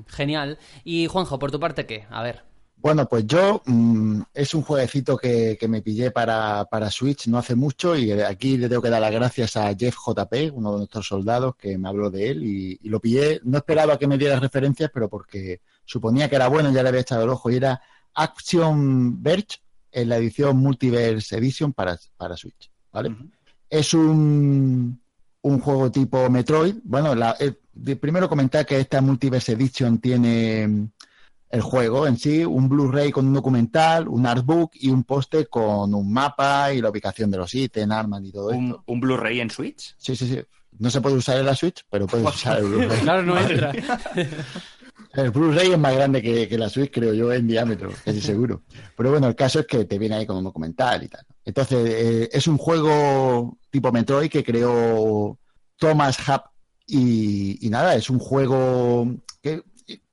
[0.09, 0.59] Genial.
[0.85, 2.07] Y Juanjo, por tu parte, ¿qué?
[2.11, 2.45] A ver.
[2.83, 7.39] Bueno, pues yo mm, es un jueguecito que, que me pillé para, para, Switch no
[7.39, 10.79] hace mucho y aquí le tengo que dar las gracias a Jeff JP, uno de
[10.79, 13.41] nuestros soldados, que me habló de él y, y lo pillé.
[13.45, 17.03] No esperaba que me diera referencias, pero porque suponía que era bueno, ya le había
[17.03, 17.81] echado el ojo y era
[18.15, 19.61] Action Verge
[19.93, 23.11] en la edición Multiverse Edition para, para Switch, ¿vale?
[23.11, 23.31] Uh -huh.
[23.71, 25.01] Es un,
[25.43, 26.77] un juego tipo Metroid.
[26.83, 27.57] Bueno, la, el,
[27.97, 30.89] primero comentar que esta Multiverse Edition tiene
[31.53, 35.95] el juego en sí, un Blu-ray con un documental, un artbook y un póster con
[35.95, 38.85] un mapa y la ubicación de los ítems, armas y todo ¿Un, esto.
[38.87, 39.95] ¿Un Blu-ray en Switch?
[39.99, 40.41] Sí, sí, sí.
[40.79, 43.01] No se puede usar en la Switch, pero puedes usar el Blu-ray.
[43.03, 43.71] claro, no entra.
[45.15, 48.63] El Blu-ray es más grande que, que, la Switch, creo yo, en diámetro, casi seguro.
[48.97, 51.27] Pero bueno, el caso es que te viene ahí con un documental y tal.
[51.45, 55.39] Entonces, eh, es un juego tipo Metroid que creó
[55.77, 56.45] Thomas Hub
[56.87, 59.07] y, y nada, es un juego
[59.43, 59.63] que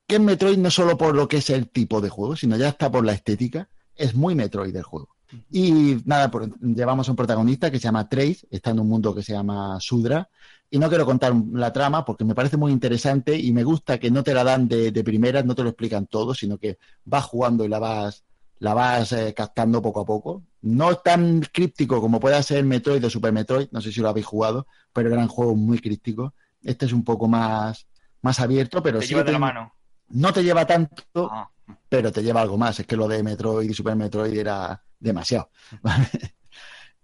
[0.10, 2.70] que es Metroid no solo por lo que es el tipo de juego, sino ya
[2.70, 3.70] está por la estética.
[3.96, 5.10] Es muy Metroid el juego.
[5.52, 9.22] Y nada, llevamos a un protagonista que se llama Trace, está en un mundo que
[9.22, 10.28] se llama Sudra.
[10.72, 14.10] Y no quiero contar la trama porque me parece muy interesante y me gusta que
[14.10, 17.26] no te la dan de, de primeras, no te lo explican todo, sino que vas
[17.26, 18.24] jugando y la vas,
[18.58, 20.44] la vas eh, captando poco a poco.
[20.64, 24.26] No tan críptico como pueda ser Metroid o Super Metroid, no sé si lo habéis
[24.26, 26.34] jugado, pero eran juegos muy crípticos.
[26.64, 27.86] Este es un poco más,
[28.24, 29.79] más abierto, pero te sí lleva de la mano
[30.10, 31.50] no te lleva tanto, ah.
[31.88, 32.80] pero te lleva algo más.
[32.80, 35.50] Es que lo de Metroid y Super Metroid era demasiado.
[35.82, 36.08] ¿vale?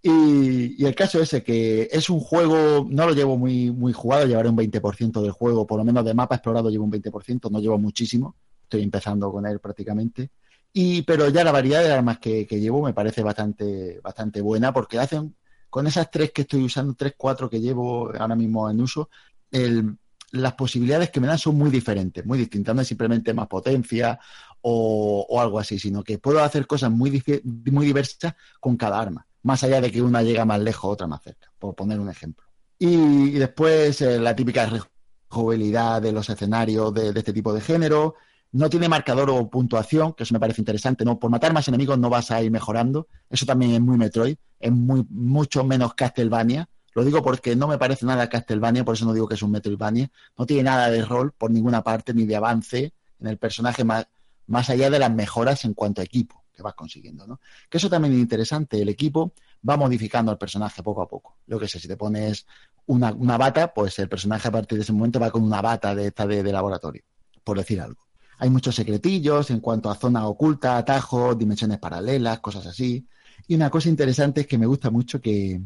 [0.02, 4.26] Y, y, el caso ese, que es un juego, no lo llevo muy, muy jugado,
[4.26, 7.58] llevaré un 20% del juego, por lo menos de mapa explorado llevo un 20%, no
[7.58, 10.30] llevo muchísimo, estoy empezando con él prácticamente.
[10.72, 14.72] Y, pero ya la variedad de armas que, que llevo me parece bastante, bastante buena,
[14.72, 15.34] porque hacen,
[15.70, 19.08] con esas tres que estoy usando, tres, cuatro que llevo ahora mismo en uso,
[19.50, 19.96] el,
[20.32, 22.74] las posibilidades que me dan son muy diferentes, muy distintas.
[22.74, 24.18] No es simplemente más potencia
[24.60, 27.22] o, algo así, sino que puedo hacer cosas muy,
[27.66, 31.22] muy diversas con cada arma, más allá de que una llega más lejos, otra más
[31.22, 32.44] cerca, por poner un ejemplo.
[32.78, 34.68] Y, después eh, la típica
[35.28, 38.16] jugabilidad de los escenarios de, de, este tipo de género.
[38.52, 41.04] No tiene marcador o puntuación, que eso me parece interesante.
[41.04, 43.08] No, por matar más enemigos no vas a ir mejorando.
[43.28, 47.76] Eso también es muy Metroid, es muy, mucho menos Castlevania lo digo porque no me
[47.76, 50.10] parece nada Castlevania, por eso no digo que es un Metroidvania.
[50.38, 54.06] No tiene nada de rol por ninguna parte, ni de avance en el personaje, más,
[54.46, 57.38] más allá de las mejoras en cuanto a equipo que vas consiguiendo, ¿no?
[57.68, 58.80] Que eso también es interesante.
[58.80, 59.34] El equipo
[59.68, 61.36] va modificando al personaje poco a poco.
[61.46, 62.46] Yo que sé, si te pones
[62.86, 65.94] una, una, bata, pues el personaje a partir de ese momento va con una bata
[65.94, 67.02] de esta de, de laboratorio,
[67.44, 68.06] por decir algo.
[68.38, 73.06] Hay muchos secretillos en cuanto a zona oculta, atajos, dimensiones paralelas, cosas así.
[73.46, 75.60] Y una cosa interesante es que me gusta mucho que,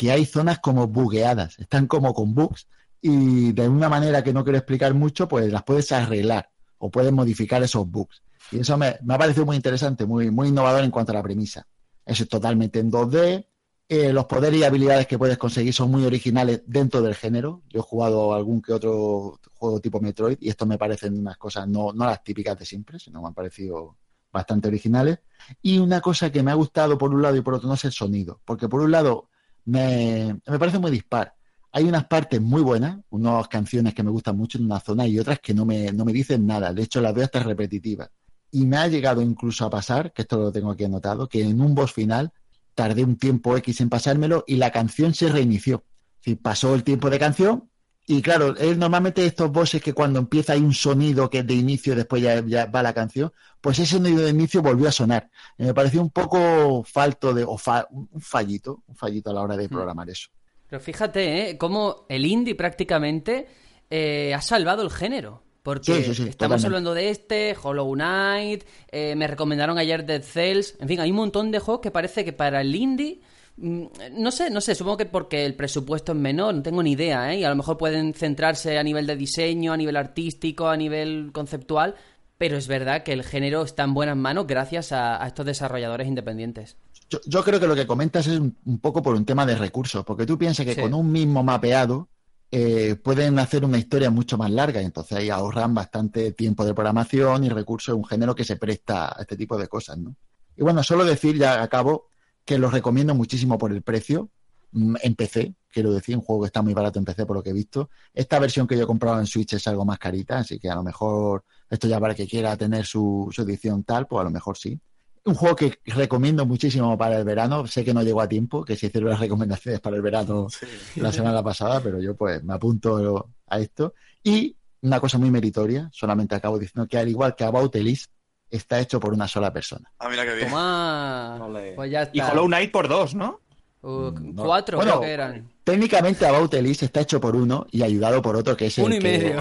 [0.00, 2.66] que hay zonas como bugueadas, están como con bugs
[3.02, 6.48] y de una manera que no quiero explicar mucho, pues las puedes arreglar
[6.78, 8.22] o puedes modificar esos bugs.
[8.50, 11.22] Y eso me, me ha parecido muy interesante, muy, muy innovador en cuanto a la
[11.22, 11.66] premisa.
[12.06, 13.46] Eso es totalmente en 2D.
[13.90, 17.60] Eh, los poderes y habilidades que puedes conseguir son muy originales dentro del género.
[17.68, 21.68] Yo he jugado algún que otro juego tipo Metroid y esto me parecen unas cosas
[21.68, 23.98] no, no las típicas de siempre, sino me han parecido
[24.32, 25.18] bastante originales.
[25.60, 27.84] Y una cosa que me ha gustado por un lado y por otro no es
[27.84, 29.28] el sonido, porque por un lado
[29.70, 31.34] me, me, parece muy dispar.
[31.72, 35.18] Hay unas partes muy buenas, unas canciones que me gustan mucho en una zona y
[35.18, 36.72] otras que no me, no me dicen nada.
[36.72, 38.10] De hecho, las veo hasta repetitivas.
[38.50, 41.60] Y me ha llegado incluso a pasar, que esto lo tengo aquí anotado, que en
[41.60, 42.32] un boss final
[42.74, 45.84] tardé un tiempo X en pasármelo y la canción se reinició.
[46.16, 47.69] Decir, pasó el tiempo de canción
[48.10, 51.54] y claro, es normalmente estos bosses que cuando empieza hay un sonido que es de
[51.54, 54.92] inicio y después ya, ya, va la canción, pues ese sonido de inicio volvió a
[54.92, 55.30] sonar.
[55.58, 59.56] Me pareció un poco falto de, o fa, un fallito, un fallito a la hora
[59.56, 60.10] de programar mm.
[60.10, 60.28] eso.
[60.68, 61.56] Pero fíjate, ¿eh?
[61.56, 63.46] Cómo el indie prácticamente
[63.88, 65.44] eh, ha salvado el género.
[65.62, 66.66] Porque sí, sí, sí, estamos totalmente.
[66.66, 71.16] hablando de este, Hollow Knight, eh, me recomendaron ayer Dead Cells, en fin, hay un
[71.16, 73.20] montón de juegos que parece que para el indie
[73.60, 77.32] no sé, no sé, supongo que porque el presupuesto es menor, no tengo ni idea,
[77.32, 77.40] ¿eh?
[77.40, 81.30] Y a lo mejor pueden centrarse a nivel de diseño, a nivel artístico, a nivel
[81.32, 81.94] conceptual,
[82.38, 86.08] pero es verdad que el género está en buenas manos gracias a, a estos desarrolladores
[86.08, 86.76] independientes.
[87.10, 89.56] Yo, yo, creo que lo que comentas es un, un, poco por un tema de
[89.56, 90.80] recursos, porque tú piensas que sí.
[90.80, 92.08] con un mismo mapeado
[92.52, 96.74] eh, pueden hacer una historia mucho más larga y entonces ahí ahorran bastante tiempo de
[96.74, 100.16] programación y recursos, un género que se presta a este tipo de cosas, ¿no?
[100.56, 102.09] Y bueno, solo decir ya a cabo
[102.50, 104.28] que los recomiendo muchísimo por el precio.
[104.72, 107.42] mm, En PC, quiero decir, un juego que está muy barato en PC por lo
[107.44, 107.90] que he visto.
[108.12, 110.74] Esta versión que yo he comprado en Switch es algo más carita, así que a
[110.74, 114.30] lo mejor esto ya para que quiera tener su, su edición tal, pues a lo
[114.30, 114.80] mejor sí.
[115.24, 117.66] Un juego que recomiendo muchísimo para el verano.
[117.68, 120.66] Sé que no llegó a tiempo, que se hicieron las recomendaciones para el verano sí.
[121.00, 123.94] la semana pasada, pero yo pues me apunto a esto.
[124.24, 128.06] Y una cosa muy meritoria, solamente acabo diciendo que al igual que About Elise,
[128.50, 129.90] está hecho por una sola persona.
[129.98, 130.48] Ah, mira qué bien.
[130.48, 131.38] Toma.
[131.42, 131.72] Ole.
[131.74, 132.16] Pues ya está.
[132.16, 133.40] Y Hollow Knight por dos, ¿no?
[133.82, 134.42] Uh, No.
[134.44, 135.48] Cuatro Bueno, creo que eran.
[135.64, 138.96] Técnicamente About Elise está hecho por uno y ayudado por otro que es el Uno
[138.96, 139.40] y que- medio.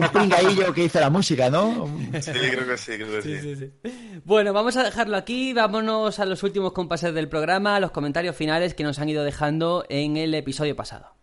[0.00, 1.86] Un pringaillo que hizo la música, ¿no?
[2.20, 3.90] Sí, creo que sí, creo que sí.
[4.24, 5.52] Bueno, vamos a dejarlo aquí.
[5.52, 9.22] Vámonos a los últimos compases del programa, a los comentarios finales que nos han ido
[9.22, 11.14] dejando en el episodio pasado.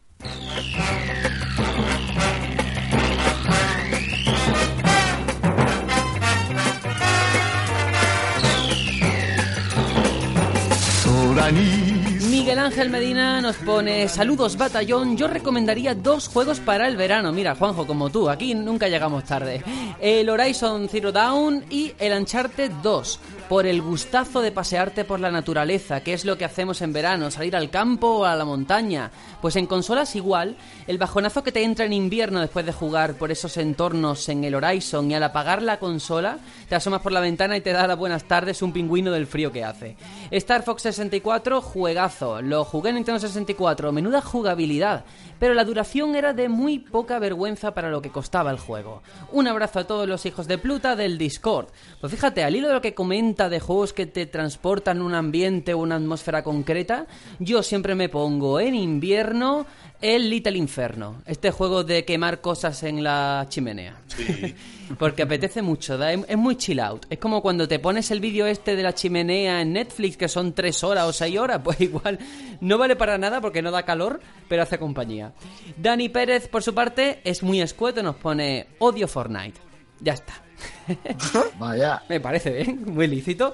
[11.39, 11.82] I need you.
[12.53, 17.55] Miguel Ángel Medina nos pone saludos batallón, yo recomendaría dos juegos para el verano, mira
[17.55, 19.63] Juanjo como tú, aquí nunca llegamos tarde,
[19.99, 25.31] el Horizon Zero Dawn y el Uncharted 2, por el gustazo de pasearte por la
[25.31, 29.09] naturaleza, que es lo que hacemos en verano, salir al campo o a la montaña,
[29.41, 33.31] pues en consolas igual, el bajonazo que te entra en invierno después de jugar por
[33.31, 36.37] esos entornos en el Horizon y al apagar la consola,
[36.69, 39.51] te asomas por la ventana y te da las buenas tardes un pingüino del frío
[39.51, 39.97] que hace.
[40.29, 42.42] Star Fox 64, juegazo.
[42.43, 45.05] Lo jugué en Nintendo 64, menuda jugabilidad,
[45.39, 49.01] pero la duración era de muy poca vergüenza para lo que costaba el juego.
[49.31, 51.67] Un abrazo a todos los hijos de Pluta del Discord.
[51.99, 55.73] Pues fíjate, al hilo de lo que comenta de juegos que te transportan un ambiente
[55.73, 57.07] o una atmósfera concreta,
[57.39, 59.65] yo siempre me pongo en invierno
[60.01, 64.01] el Little Inferno, este juego de quemar cosas en la chimenea.
[64.07, 64.53] Sí.
[64.97, 67.05] Porque apetece mucho, es muy chill out.
[67.09, 70.53] Es como cuando te pones el vídeo este de la chimenea en Netflix, que son
[70.53, 72.19] tres horas o seis horas, pues igual
[72.61, 75.33] no vale para nada porque no da calor, pero hace compañía.
[75.77, 79.72] Dani Pérez, por su parte, es muy escueto, nos pone odio Fortnite.
[80.03, 80.33] Ya está.
[81.59, 82.03] Vaya.
[82.09, 83.53] Me parece bien, muy lícito.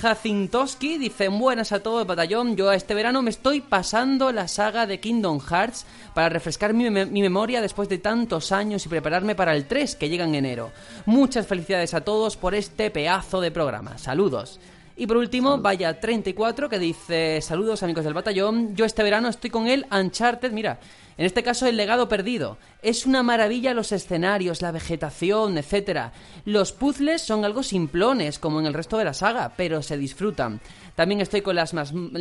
[0.00, 4.86] Jacintoski dice, buenas a todo el batallón, yo este verano me estoy pasando la saga
[4.86, 9.34] de Kingdom Hearts para refrescar mi, me- mi memoria después de tantos años y prepararme
[9.34, 10.70] para el 3 que llega en enero.
[11.06, 13.96] Muchas felicidades a todos por este pedazo de programa.
[13.98, 14.60] Saludos.
[14.98, 19.50] Y por último, vaya 34 que dice, saludos amigos del batallón, yo este verano estoy
[19.50, 20.78] con el Uncharted, mira,
[21.18, 22.58] en este caso el legado perdido.
[22.82, 26.12] Es una maravilla los escenarios, la vegetación, etcétera.
[26.44, 30.60] Los puzzles son algo simplones, como en el resto de la saga, pero se disfrutan.
[30.94, 31.74] También estoy con las,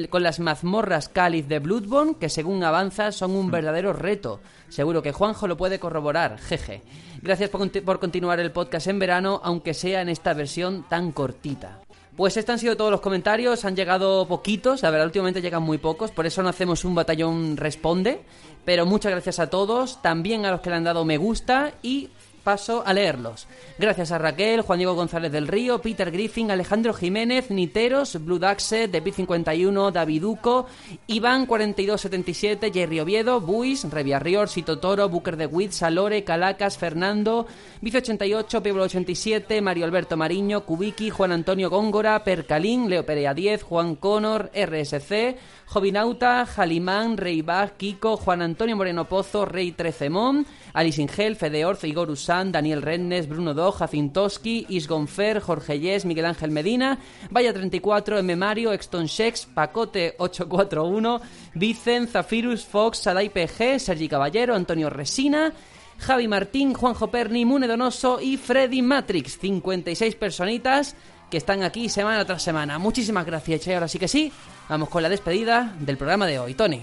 [0.10, 4.40] con las mazmorras cáliz de Bloodborne, que según avanza son un verdadero reto.
[4.70, 6.82] Seguro que Juanjo lo puede corroborar, jeje.
[7.22, 11.80] Gracias por, por continuar el podcast en verano, aunque sea en esta versión tan cortita.
[12.16, 15.78] Pues estos han sido todos los comentarios, han llegado poquitos, la verdad últimamente llegan muy
[15.78, 18.22] pocos, por eso no hacemos un batallón responde,
[18.66, 22.10] pero muchas gracias a todos, también a los que le han dado me gusta y
[22.46, 23.48] paso a leerlos.
[23.78, 28.90] Gracias a Raquel, Juan Diego González del Río, Peter Griffin, Alejandro Jiménez, Niteros, Blue Daxe,
[28.90, 30.68] Depit51, Daviduco,
[31.08, 37.48] Iván 4277, Jerry Oviedo, Buis, Reviarrior, Sito Toro, Booker de Witt, Salore, Calacas, Fernando,
[37.82, 43.96] Vice88, Pebble 87, Mario Alberto Mariño, Kubiki, Juan Antonio Góngora, Percalín, Leo Perea 10, Juan
[43.96, 50.46] Connor, RSC, Jovinauta, Jalimán, Rey Bach, Kiko, Juan Antonio Moreno Pozo, Rey Trecemón,
[50.76, 56.26] Alice Ingel, Fede Orz, Igor Usán, Daniel Rennes, Bruno Do, Jacintoski, Isgonfer, Jorge Yes, Miguel
[56.26, 57.00] Ángel Medina,
[57.32, 58.36] Vaya 34, M.
[58.36, 61.22] Mario, Exton Shex, Pacote 841,
[61.54, 65.54] Vicen, Zafirus, Fox, Sadai PG, Sergi Caballero, Antonio Resina,
[65.98, 69.40] Javi Martín, Juanjo Perni, Mune Donoso y Freddy Matrix.
[69.40, 70.96] 56 personitas
[71.32, 72.78] que están aquí semana tras semana.
[72.80, 73.66] Muchísimas gracias.
[73.68, 74.32] Y ahora sí que sí,
[74.68, 76.54] vamos con la despedida del programa de hoy.
[76.54, 76.82] Tony.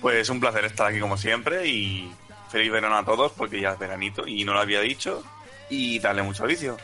[0.00, 2.10] Pues un placer estar aquí como siempre y
[2.52, 5.24] feliz verano a todos porque ya es veranito y no lo había dicho
[5.68, 6.76] y darle mucho vicio.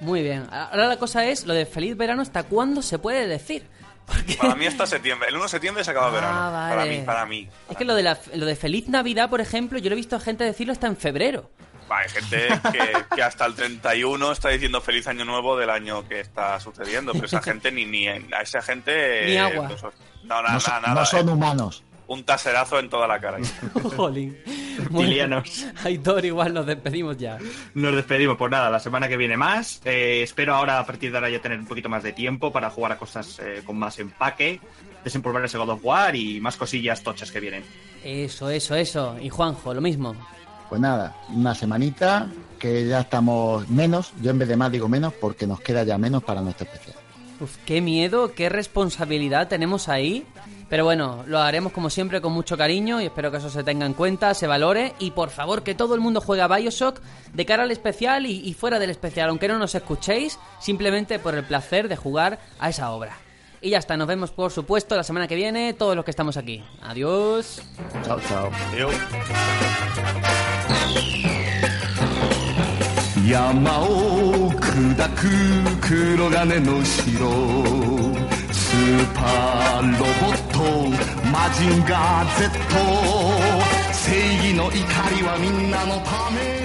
[0.00, 0.46] Muy bien.
[0.52, 3.66] Ahora la cosa es, lo de feliz verano, ¿hasta cuándo se puede decir?
[4.06, 4.34] Porque...
[4.34, 5.28] Para mí hasta septiembre.
[5.30, 6.76] El 1 de septiembre se acaba el Ah, verano.
[6.76, 7.48] Para mí, para mí.
[7.70, 10.14] Es que lo de, la, lo de feliz Navidad, por ejemplo, yo lo he visto
[10.16, 11.50] a gente decirlo hasta en febrero.
[11.90, 16.06] Va, Hay gente que, que hasta el 31 está diciendo feliz año nuevo del año
[16.06, 19.68] que está sucediendo, pero esa gente ni, ni a esa gente Ni agua.
[19.68, 19.82] pues,
[20.24, 21.32] No, nada, No, son- nada, no nada, son eh.
[21.32, 21.82] humanos.
[22.06, 23.38] Un taserazo en toda la cara.
[23.96, 24.36] Jolín.
[24.78, 25.66] Reptilianos.
[25.84, 27.38] Aitor, igual nos despedimos ya.
[27.74, 29.80] Nos despedimos, pues nada, la semana que viene más.
[29.84, 32.70] Eh, espero ahora a partir de ahora ya tener un poquito más de tiempo para
[32.70, 34.60] jugar a cosas eh, con más empaque,
[35.02, 37.64] desempolvar ese God of War y más cosillas tochas que vienen.
[38.02, 39.16] Eso, eso, eso.
[39.20, 40.14] Y Juanjo, lo mismo.
[40.68, 42.28] Pues nada, una semanita
[42.58, 44.12] que ya estamos menos.
[44.20, 46.96] Yo en vez de más digo menos porque nos queda ya menos para nuestro especial.
[47.40, 50.24] Uf, qué miedo, qué responsabilidad tenemos ahí.
[50.68, 53.86] Pero bueno, lo haremos como siempre con mucho cariño y espero que eso se tenga
[53.86, 57.00] en cuenta, se valore y por favor que todo el mundo juegue a Bioshock
[57.32, 61.34] de cara al especial y, y fuera del especial, aunque no nos escuchéis, simplemente por
[61.34, 63.18] el placer de jugar a esa obra.
[63.64, 66.36] Y ya está, nos vemos por supuesto la semana que viene, todos los que estamos
[66.36, 66.62] aquí.
[66.82, 67.62] Adiós.
[68.04, 68.50] Chao, chao.
[68.72, 68.94] Adiós.
[78.84, 80.58] ーパーロボット
[81.30, 82.50] マジンガー Z
[83.92, 84.74] 正義の怒
[85.10, 86.63] りはみんなのため。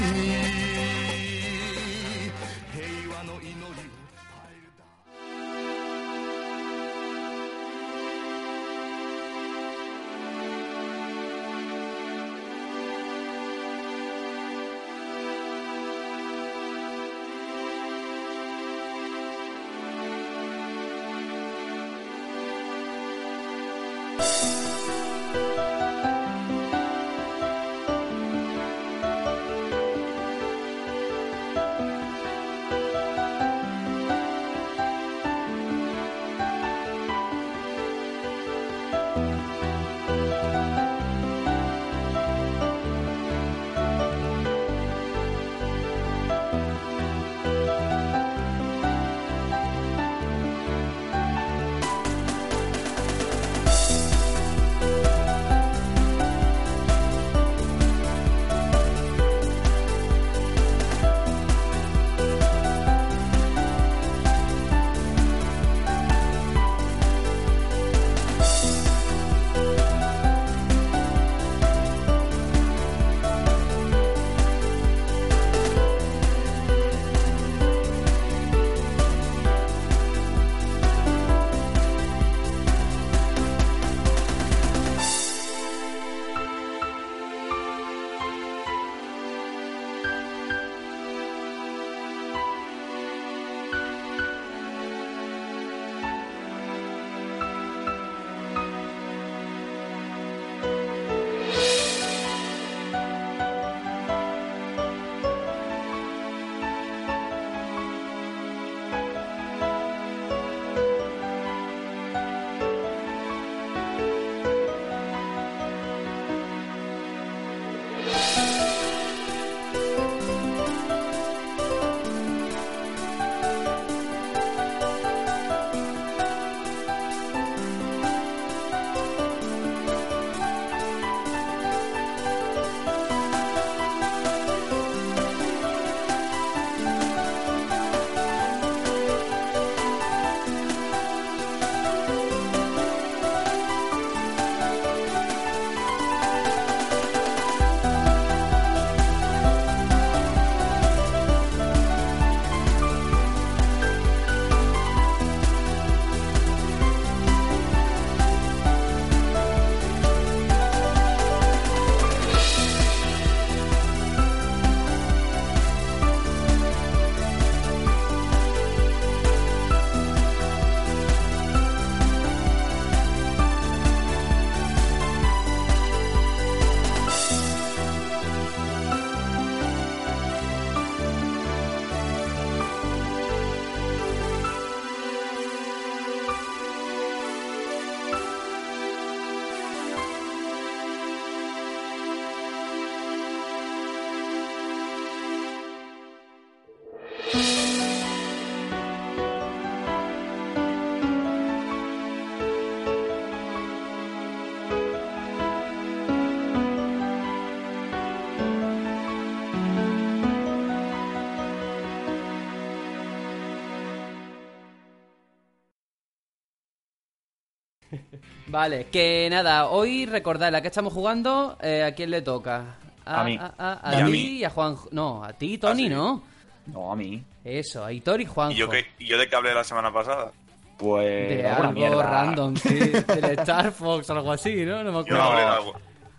[218.49, 222.75] Vale, que nada, hoy recordad, la que estamos jugando, eh, ¿a quién le toca?
[223.05, 223.37] A mí.
[223.39, 224.19] A, a- Y a a ti mí.
[224.37, 224.75] y a Juan.
[224.91, 225.89] No, a ti, Tony, Ah, sí.
[225.89, 226.23] ¿no?
[226.67, 227.23] No, a mí.
[227.43, 228.53] Eso, a Hitor y Juanjo.
[228.53, 230.31] ¿Y yo, qué, ¿Y yo de qué hablé la semana pasada?
[230.77, 231.29] Pues.
[231.37, 232.03] De algo mierda.
[232.03, 232.69] random, sí.
[233.07, 234.83] Del Star Fox o algo así, ¿no?
[234.83, 235.21] No me Yo acuerdo.
[235.23, 235.73] hablé de algo.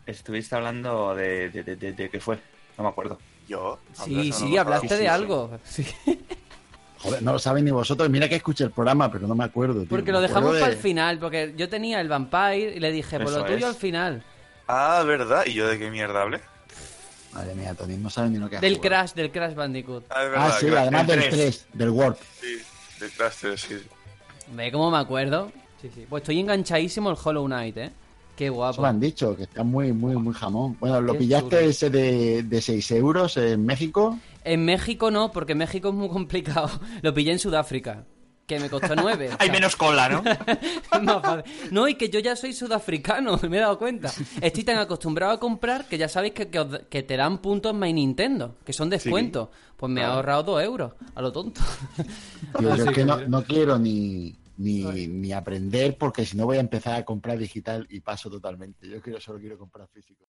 [0.06, 2.38] Estuviste hablando de, de, de, de- de qué fue.
[2.76, 3.18] No me acuerdo.
[3.48, 3.78] ¿Yo?
[3.92, 5.50] Sí, sí, hablaste de sí, algo.
[5.64, 5.84] Sí.
[7.02, 8.08] Joder, no lo saben ni vosotros.
[8.10, 9.80] Mira que escuché el programa, pero no me acuerdo.
[9.80, 9.88] tío.
[9.88, 12.92] Porque Me lo dejamos de- para el final, porque yo tenía el Vampire y le
[12.92, 13.64] dije, por lo Eso tuyo es.
[13.64, 14.22] al final.
[14.68, 15.44] Ah, ¿verdad?
[15.46, 16.40] ¿Y yo de qué mierda hablé?
[17.32, 18.88] Madre mía, Tony, no saben ni lo que ha Del jugado.
[18.88, 20.04] Crash, del Crash Bandicoot.
[20.10, 20.46] Ah, es verdad.
[20.52, 21.30] Ah, sí, además el del tres.
[21.34, 22.18] 3, del Warp.
[22.40, 22.58] Sí,
[22.98, 23.76] del Crash 3, sí.
[24.52, 25.52] ¿Ve cómo me acuerdo?
[25.80, 26.06] Sí, sí.
[26.08, 27.92] Pues estoy enganchadísimo al Hollow Knight, ¿eh?
[28.36, 28.82] Qué Eso guapo.
[28.82, 30.76] me han dicho, que está muy, muy, muy jamón.
[30.80, 31.70] Bueno, ¿lo Qué pillaste chulo.
[31.70, 34.18] ese de, de 6 euros en México?
[34.44, 36.70] En México no, porque en México es muy complicado.
[37.02, 38.04] Lo pillé en Sudáfrica.
[38.46, 39.30] que me costó 9.
[39.38, 40.22] Hay menos cola, ¿no?
[41.02, 41.52] Más fácil.
[41.70, 44.10] No, y que yo ya soy sudafricano, me he dado cuenta.
[44.40, 47.72] Estoy tan acostumbrado a comprar que ya sabéis que, que os- que te dan puntos
[47.74, 49.50] My Nintendo, que son descuentos.
[49.76, 51.60] Pues me he ahorrado 2 euros, a lo tonto.
[52.58, 56.56] Tío, yo es que no, no quiero ni, ni, ni aprender porque si no voy
[56.56, 58.88] a empezar a comprar digital y paso totalmente.
[58.88, 60.24] Yo quiero, solo quiero comprar físico.